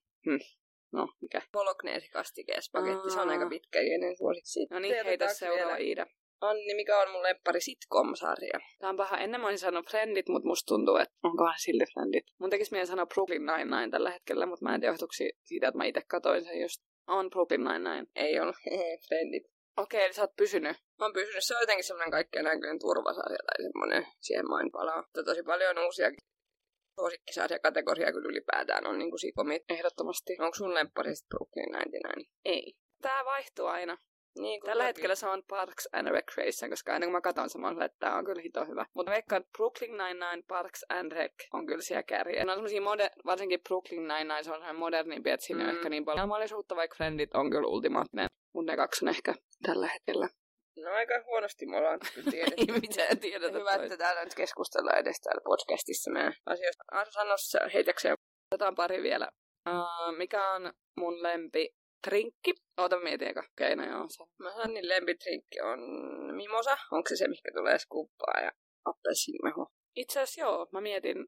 No, 0.92 1.08
mikä? 1.20 1.42
Bolognese 1.52 2.08
kastike 2.12 2.60
spagetti, 2.60 3.10
se 3.10 3.20
on 3.20 3.28
aika 3.28 3.48
pitkä 3.48 3.80
ja 3.80 3.94
ennen 3.94 4.16
suosikki. 4.16 4.66
No 4.70 4.78
niin, 4.78 5.04
heitä 5.04 5.34
seuraava 5.34 5.76
Iida. 5.76 6.06
Anni, 6.40 6.74
mikä 6.74 7.00
on 7.00 7.10
mun 7.10 7.22
lemppari 7.22 7.60
sitcom-sarja? 7.60 8.60
Tää 8.78 8.90
on 8.90 8.96
paha. 8.96 9.16
Ennen 9.16 9.40
mä 9.40 9.46
olisin 9.46 9.66
sanonut 9.66 9.90
Friendit, 9.90 10.28
mutta 10.28 10.48
musta 10.48 10.68
tuntuu, 10.68 10.96
että 10.96 11.14
onkohan 11.22 11.54
silti 11.58 11.84
Friendit. 11.92 12.24
Mun 12.38 12.50
tekisi 12.50 12.72
mieli 12.72 12.86
sanoa 12.86 13.06
Brooklyn 13.06 13.46
Nine-Nine 13.46 13.90
tällä 13.90 14.10
hetkellä, 14.10 14.46
mutta 14.46 14.64
mä 14.64 14.74
en 14.74 14.80
tiedä 14.80 14.96
siitä, 15.44 15.68
että 15.68 15.78
mä 15.78 15.84
itse 15.84 16.02
katoin 16.08 16.44
sen 16.44 16.60
just. 16.60 16.82
On 17.06 17.30
Brooklyn 17.30 17.64
Nine-Nine. 17.64 18.06
Ei 18.16 18.40
ole. 18.40 18.52
Friendit. 19.08 19.44
Okei, 19.76 20.04
eli 20.04 20.12
sä 20.12 20.22
oot 20.22 20.36
pysynyt. 20.36 20.76
Mä 20.98 21.04
oon 21.04 21.12
pysynyt, 21.12 21.44
se 21.44 21.54
on 21.54 21.62
jotenkin 21.62 21.84
semmoinen 21.84 22.10
kaikkien 22.10 22.44
näköinen 22.44 22.78
turvasarja 22.78 23.38
tai 23.46 23.62
semmoinen, 23.62 24.06
siihen 24.20 24.48
mä 24.48 24.60
en 24.60 24.70
palaa. 24.72 25.02
Mutta 25.02 25.24
tosi 25.24 25.42
paljon 25.42 25.78
on 25.78 25.84
uusia 25.84 26.10
suosikkisarjakategoria 26.94 28.12
kyllä 28.12 28.28
ylipäätään 28.28 28.86
on 28.86 28.98
niinku 28.98 29.18
sikomit. 29.18 29.62
Ehdottomasti. 29.68 30.36
Onko 30.40 30.54
sun 30.54 30.74
lempparista 30.74 31.26
Brooklyn 31.28 31.68
99? 31.70 32.34
Ei. 32.44 32.76
Tää 33.02 33.24
vaihtuu 33.24 33.66
aina. 33.66 33.98
Niin, 34.38 34.60
Tällä 34.62 34.82
toki- 34.82 34.86
hetkellä 34.88 35.14
se 35.14 35.28
on 35.28 35.42
Parks 35.48 35.88
and 35.92 36.08
Recreation, 36.08 36.70
koska 36.70 36.92
aina 36.92 37.06
kun 37.06 37.12
mä 37.12 37.20
katson 37.20 37.50
sen, 37.50 37.60
mä 37.60 37.66
oon 37.66 37.74
silleen, 37.74 37.86
että 37.90 38.06
tää 38.06 38.16
on 38.16 38.24
kyllä 38.24 38.42
hito 38.42 38.64
hyvä. 38.64 38.86
Mutta 38.94 39.12
veikkaan, 39.12 39.40
että 39.40 39.50
Brooklyn 39.56 39.90
Nine-Nine, 39.90 40.42
Parks 40.48 40.84
and 40.88 41.12
Rec 41.12 41.32
on 41.52 41.66
kyllä 41.66 41.82
siellä 41.82 42.02
kärjessä. 42.02 42.44
Ne 42.44 42.52
on 42.52 42.56
semmosia 42.56 42.80
moder- 42.80 43.22
varsinkin 43.26 43.60
Brooklyn 43.68 44.08
Nine-Nine, 44.08 44.42
se 44.42 44.50
on 44.50 44.56
semmoinen 44.56 44.76
modernimpi, 44.76 45.30
että 45.30 45.46
siinä 45.46 45.62
mm. 45.62 45.68
On 45.68 45.76
ehkä 45.76 45.88
niin 45.88 46.04
paljon 46.04 46.24
ilmallisuutta, 46.24 46.76
vaikka 46.76 46.96
Friendit 46.96 47.34
on 47.34 47.50
kyllä 47.50 47.68
ultimaattinen. 47.68 48.28
Mutta 48.54 48.72
ne 48.72 48.76
kaksi 48.76 49.04
on 49.04 49.08
ehkä 49.08 49.34
tällä 49.62 49.86
hetkellä. 49.86 50.28
No 50.84 50.90
aika 50.92 51.14
huonosti 51.26 51.66
me 51.66 51.76
ollaan 51.76 52.00
tiedetty. 52.30 52.72
Ei 52.72 52.80
mitään 52.80 53.18
tiedetä. 53.18 53.58
Hyvä, 53.58 53.74
toi. 53.74 53.84
että 53.84 53.96
täällä 53.96 54.24
nyt 54.24 54.34
keskustellaan 54.34 54.98
edes 54.98 55.20
täällä 55.20 55.40
podcastissa 55.44 56.10
meidän 56.10 56.32
asioista. 56.46 56.84
Arto 56.92 57.12
sanossa 57.12 57.58
heitäkseen. 57.74 58.16
Otetaan 58.52 58.74
pari 58.74 59.02
vielä. 59.02 59.28
Uh, 59.68 60.16
mikä 60.18 60.50
on 60.52 60.72
mun 61.00 61.22
lempi 61.22 61.74
trinkki? 62.04 62.54
Oota, 62.76 63.00
mietin 63.00 63.28
eka. 63.28 63.44
Okei, 63.52 63.76
no 63.76 63.84
joo. 63.90 64.06
Se. 64.08 64.24
Mä 64.38 64.52
Hannin 64.52 64.88
lempitrinkki 64.88 65.60
on 65.60 65.80
mimosa. 66.36 66.76
Onko 66.92 67.08
se 67.08 67.16
se, 67.16 67.28
mikä 67.28 67.50
tulee 67.54 67.78
skuppaa 67.78 68.40
ja 68.42 68.50
appelsiinimehu? 68.84 69.66
Itse 69.96 70.20
asiassa 70.20 70.40
joo, 70.40 70.68
mä 70.72 70.80
mietin 70.80 71.26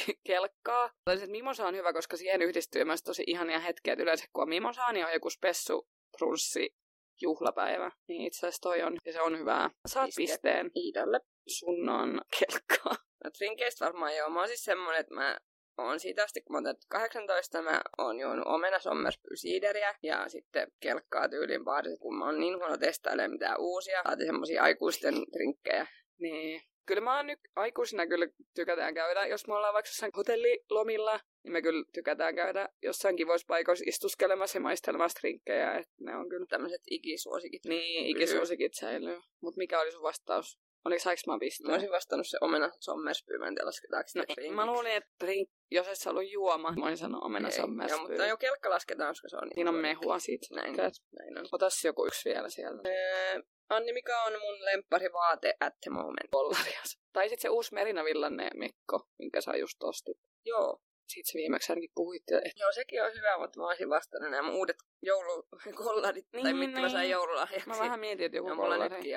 ke- 0.00 0.20
kelkkaa. 0.26 0.90
Tai 1.04 1.14
että 1.14 1.30
mimosa 1.30 1.66
on 1.66 1.76
hyvä, 1.76 1.92
koska 1.92 2.16
siihen 2.16 2.42
yhdistyy 2.42 2.84
myös 2.84 3.02
tosi 3.02 3.24
ihania 3.26 3.58
hetkiä. 3.58 3.92
Et 3.92 3.98
yleensä 4.00 4.26
kun 4.32 4.42
on 4.42 4.48
mimosaa, 4.48 4.92
niin 4.92 5.06
on 5.06 5.12
joku 5.12 5.30
spessu, 5.30 5.88
prunssi, 6.18 6.74
juhlapäivä. 7.22 7.90
Niin 8.08 8.22
itse 8.26 8.38
asiassa 8.38 8.60
toi 8.60 8.82
on, 8.82 8.96
ja 9.04 9.12
se 9.12 9.20
on 9.20 9.38
hyvää. 9.38 9.70
Saat 9.88 10.06
Pisteet. 10.06 10.30
pisteen. 10.30 10.70
Iidalle. 10.76 11.20
Sun 11.48 11.88
on 11.88 12.20
kelkkaa. 12.38 12.94
No 13.24 13.30
trinkeistä 13.38 13.84
varmaan 13.84 14.16
joo. 14.16 14.30
Mä 14.30 14.38
oon 14.38 14.48
siis 14.48 14.64
semmonen, 14.64 15.00
että 15.00 15.14
mä 15.14 15.38
oon 15.78 16.00
siitä 16.00 16.24
asti, 16.24 16.40
kun 16.40 16.52
mä 16.52 16.56
oon 16.56 16.64
täyttänyt 16.64 16.88
18, 16.88 17.62
mä 17.62 17.80
oon 17.98 18.20
juonut 18.20 18.46
omena 18.46 18.78
sommerspysiideriä 18.78 19.94
ja 20.02 20.28
sitten 20.28 20.72
kelkkaa 20.80 21.28
tyylin 21.28 21.64
baarissa, 21.64 22.00
kun 22.00 22.18
mä 22.18 22.24
oon 22.24 22.40
niin 22.40 22.58
huono 22.58 22.76
testailemaan 22.76 23.30
mitään 23.30 23.60
uusia. 23.60 24.02
Saati 24.02 24.26
semmosia 24.26 24.62
aikuisten 24.62 25.14
trinkkejä. 25.32 25.86
Niin. 26.18 26.60
Kyllä 26.86 27.00
mä 27.00 27.16
oon 27.16 27.26
nyt 27.26 27.38
aikuisina 27.56 28.06
kyllä 28.06 28.26
tykätään 28.54 28.94
käydä. 28.94 29.26
Jos 29.26 29.46
me 29.46 29.54
ollaan 29.54 29.74
vaikka 29.74 29.88
jossain 29.88 30.12
hotellilomilla, 30.16 31.20
niin 31.42 31.52
me 31.52 31.62
kyllä 31.62 31.84
tykätään 31.94 32.34
käydä 32.34 32.68
jossain 32.82 33.16
kivoissa 33.16 33.44
paikoissa 33.48 33.84
istuskelemassa 33.88 34.58
ja 34.58 34.62
maistelemassa 34.62 35.20
trinkkejä. 35.20 35.74
Että 35.74 35.94
ne 36.00 36.16
on 36.16 36.28
kyllä 36.28 36.46
Tämmöiset 36.48 36.80
ikisuosikit. 36.90 37.64
Niin, 37.64 38.06
ikisuosikit 38.06 38.74
säilyy. 38.74 39.20
Mutta 39.40 39.58
mikä 39.58 39.80
oli 39.80 39.92
sun 39.92 40.02
vastaus? 40.02 40.58
Oliko 40.86 41.02
saiko 41.02 41.20
mä 41.26 41.32
Mä 41.32 41.38
pisteen? 41.38 41.72
olisin 41.74 41.90
vastannut 41.90 42.26
se 42.28 42.38
omena 42.40 42.70
sommerspy, 42.80 43.38
mä 43.38 43.46
en 43.48 43.54
tiedä 43.54 43.66
lasketaanko 43.66 44.08
sitä 44.08 44.18
No, 44.18 44.24
trinkiksi. 44.24 44.54
mä 44.56 44.66
luulin, 44.66 44.92
että 44.92 45.10
drink, 45.24 45.48
jos 45.70 45.88
et 45.88 45.98
sä 45.98 46.10
ollut 46.10 46.30
juoma, 46.30 46.72
mä 46.78 46.84
olisin 46.84 46.96
sanonut 46.98 47.24
omena 47.24 47.48
Ei, 47.48 47.52
sommerspy. 47.56 47.96
Joo, 48.00 48.08
mutta 48.08 48.26
jo 48.26 48.36
kelkka 48.36 48.70
lasketaan, 48.70 49.10
koska 49.10 49.28
se 49.28 49.36
on 49.36 49.42
niin 49.42 49.54
Siinä 49.54 49.70
on 49.70 49.74
huono. 49.74 49.88
mehua 49.88 50.18
siitä. 50.18 50.46
Näin, 50.54 50.76
näin 50.76 51.38
on. 51.38 51.46
Otas 51.52 51.84
joku 51.84 52.06
yksi 52.06 52.28
vielä 52.28 52.48
siellä. 52.48 52.82
Öö, 52.86 53.42
Anni, 53.68 53.92
mikä 53.92 54.22
on 54.22 54.32
mun 54.32 54.64
lemppari 54.64 55.12
vaate 55.12 55.54
at 55.60 55.74
the 55.82 55.90
moment? 55.90 56.30
Pollarias. 56.30 56.98
Tai 57.12 57.28
sitten 57.28 57.42
se 57.42 57.48
uusi 57.48 57.74
Merina 57.74 58.04
Villanne 58.04 58.48
Mikko, 58.54 59.08
minkä 59.18 59.40
sä 59.40 59.56
just 59.56 59.82
ostit. 59.82 60.16
Joo. 60.44 60.78
Siitä 61.08 61.26
se 61.32 61.36
viimeksi 61.38 61.72
ainakin 61.72 61.90
puhuit. 61.94 62.22
Että 62.32 62.60
Joo, 62.60 62.72
sekin 62.72 63.02
on 63.02 63.12
hyvä, 63.14 63.38
mutta 63.38 63.60
mä 63.60 63.66
olisin 63.66 63.88
vastannut 63.88 64.30
nämä 64.30 64.52
uudet 64.52 64.76
joulukolladit, 65.02 66.26
tai 66.32 66.42
Niin, 66.42 66.56
mitkä 66.56 66.80
mä 66.80 66.88
sain 66.88 67.00
niin. 67.02 67.10
joululahjaksi. 67.10 67.68
mä 67.68 67.78
vähän 67.78 68.00
mietin, 68.00 68.26
että 68.26 68.36
joku 68.36 68.50
on 68.50 68.56
mulla 68.56 68.78
nytkin. 68.78 69.12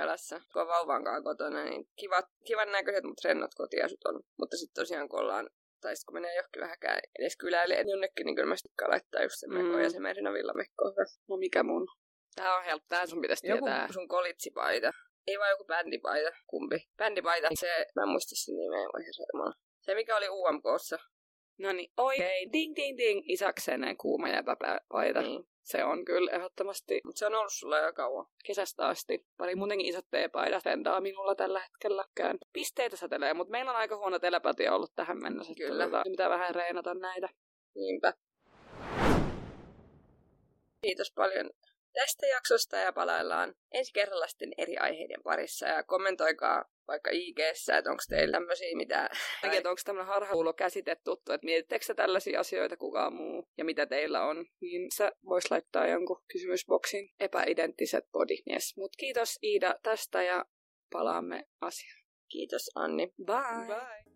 Kun 0.53 0.61
on 0.61 0.67
vauvankaan 0.67 1.23
kotona, 1.23 1.63
niin 1.63 1.87
kivat, 1.99 2.25
kivan 2.45 2.71
näköiset, 2.71 3.03
mutta 3.03 3.27
rennot 3.27 3.51
kotiasut 3.55 4.05
on. 4.05 4.21
Mutta 4.39 4.57
sitten 4.57 4.81
tosiaan 4.81 5.09
kun 5.09 5.19
ollaan, 5.19 5.49
tai 5.81 5.95
sit 5.95 6.05
kun 6.05 6.13
menee 6.13 6.35
johonkin 6.35 6.61
vähäkään 6.61 6.99
edes 7.19 7.37
kyläille, 7.37 7.75
jonnekin, 7.75 8.25
niin 8.25 8.35
kyllä 8.35 8.49
mä 8.49 8.55
sitten 8.55 8.89
laittaa 8.89 9.23
just 9.23 9.35
se 9.39 9.47
meko 9.47 9.63
Mm. 9.77 9.81
ja 9.83 9.89
se 9.89 9.99
Merina 9.99 10.33
Villamekko. 10.33 10.83
No 11.29 11.37
mikä 11.37 11.63
mun? 11.63 11.87
Tää 12.35 12.57
on 12.57 12.63
helppo. 12.63 12.85
Tää 12.89 13.07
sun 13.07 13.21
pitäisi 13.21 13.47
Joku 13.47 13.65
tietää. 13.65 13.87
sun 13.93 14.07
kolitsipaita. 14.07 14.91
Ei 15.27 15.39
vaan 15.39 15.49
joku 15.49 15.65
bändipaita. 15.65 16.31
Kumpi? 16.47 16.89
Bändipaita. 16.97 17.47
Se, 17.59 17.85
mä 17.95 18.01
en 18.03 18.09
muista 18.09 18.35
sen 18.35 18.55
nimeä, 18.55 18.79
voi 18.79 19.01
herra 19.01 19.53
Se, 19.81 19.95
mikä 19.95 20.17
oli 20.17 20.29
UMKssa. 20.29 20.97
No 21.59 21.71
niin, 21.71 21.91
oikein. 21.97 22.53
Ding, 22.53 22.75
ding, 22.75 22.97
ding. 22.97 23.21
Isaksenen 23.25 23.97
kuuma 23.97 24.29
jäpäpaita. 24.29 25.21
Niin. 25.21 25.47
Se 25.63 25.83
on 25.83 26.05
kyllä 26.05 26.31
ehdottomasti 26.31 27.01
Mutta 27.05 27.19
se 27.19 27.25
on 27.25 27.35
ollut 27.35 27.53
sulla 27.53 27.79
jo 27.79 27.93
kauan. 27.93 28.25
kesästä 28.45 28.87
asti. 28.87 29.25
Pari 29.37 29.55
muutenkin 29.55 29.87
isot 29.87 30.05
teepaidat 30.11 30.63
tentaa 30.63 31.01
minulla 31.01 31.35
tällä 31.35 31.59
hetkelläkään. 31.59 32.37
Pisteitä 32.53 32.95
satelee, 32.95 33.33
mutta 33.33 33.51
meillä 33.51 33.71
on 33.71 33.77
aika 33.77 33.97
huono 33.97 34.19
telepatia 34.19 34.75
ollut 34.75 34.91
tähän 34.95 35.21
mennessä. 35.21 35.53
Kyllä. 35.57 35.83
Tota, 35.83 36.01
pitää 36.03 36.29
vähän 36.29 36.55
reenata 36.55 36.93
näitä. 36.93 37.29
Niinpä. 37.75 38.13
Kiitos 40.81 41.11
paljon 41.15 41.49
tästä 41.93 42.27
jaksosta 42.27 42.77
ja 42.77 42.93
palaillaan 42.93 43.55
ensi 43.71 43.93
kerralla 43.93 44.27
sitten 44.27 44.53
eri 44.57 44.77
aiheiden 44.77 45.23
parissa. 45.23 45.67
Ja 45.67 45.83
kommentoikaa 45.83 46.65
vaikka 46.89 47.09
ig 47.13 47.39
että 47.39 47.91
onko 47.91 48.03
teillä 48.09 48.31
tämmöisiä, 48.31 48.77
mitä... 48.77 49.09
Että 49.43 49.69
onko 49.69 49.81
tämmöinen 49.85 50.13
harhakuulo 50.13 50.53
käsite 50.53 50.95
tuttu, 50.95 51.31
että 51.31 51.45
mietittekö 51.45 51.85
te 51.85 51.93
tällaisia 51.93 52.39
asioita 52.39 52.77
kukaan 52.77 53.13
muu 53.13 53.47
ja 53.57 53.65
mitä 53.65 53.85
teillä 53.85 54.25
on, 54.25 54.45
niin 54.61 54.91
sä 54.91 55.11
vois 55.25 55.51
laittaa 55.51 55.87
jonkun 55.87 56.23
kysymysboksin 56.31 57.09
epäidenttiset 57.19 58.05
body. 58.11 58.35
Yes. 58.51 58.77
Mut 58.77 58.95
kiitos 58.97 59.39
Iida 59.43 59.75
tästä 59.83 60.23
ja 60.23 60.45
palaamme 60.91 61.47
asiaan. 61.61 62.03
Kiitos 62.27 62.71
Anni. 62.75 63.13
Bye! 63.25 63.67
Bye. 63.67 64.08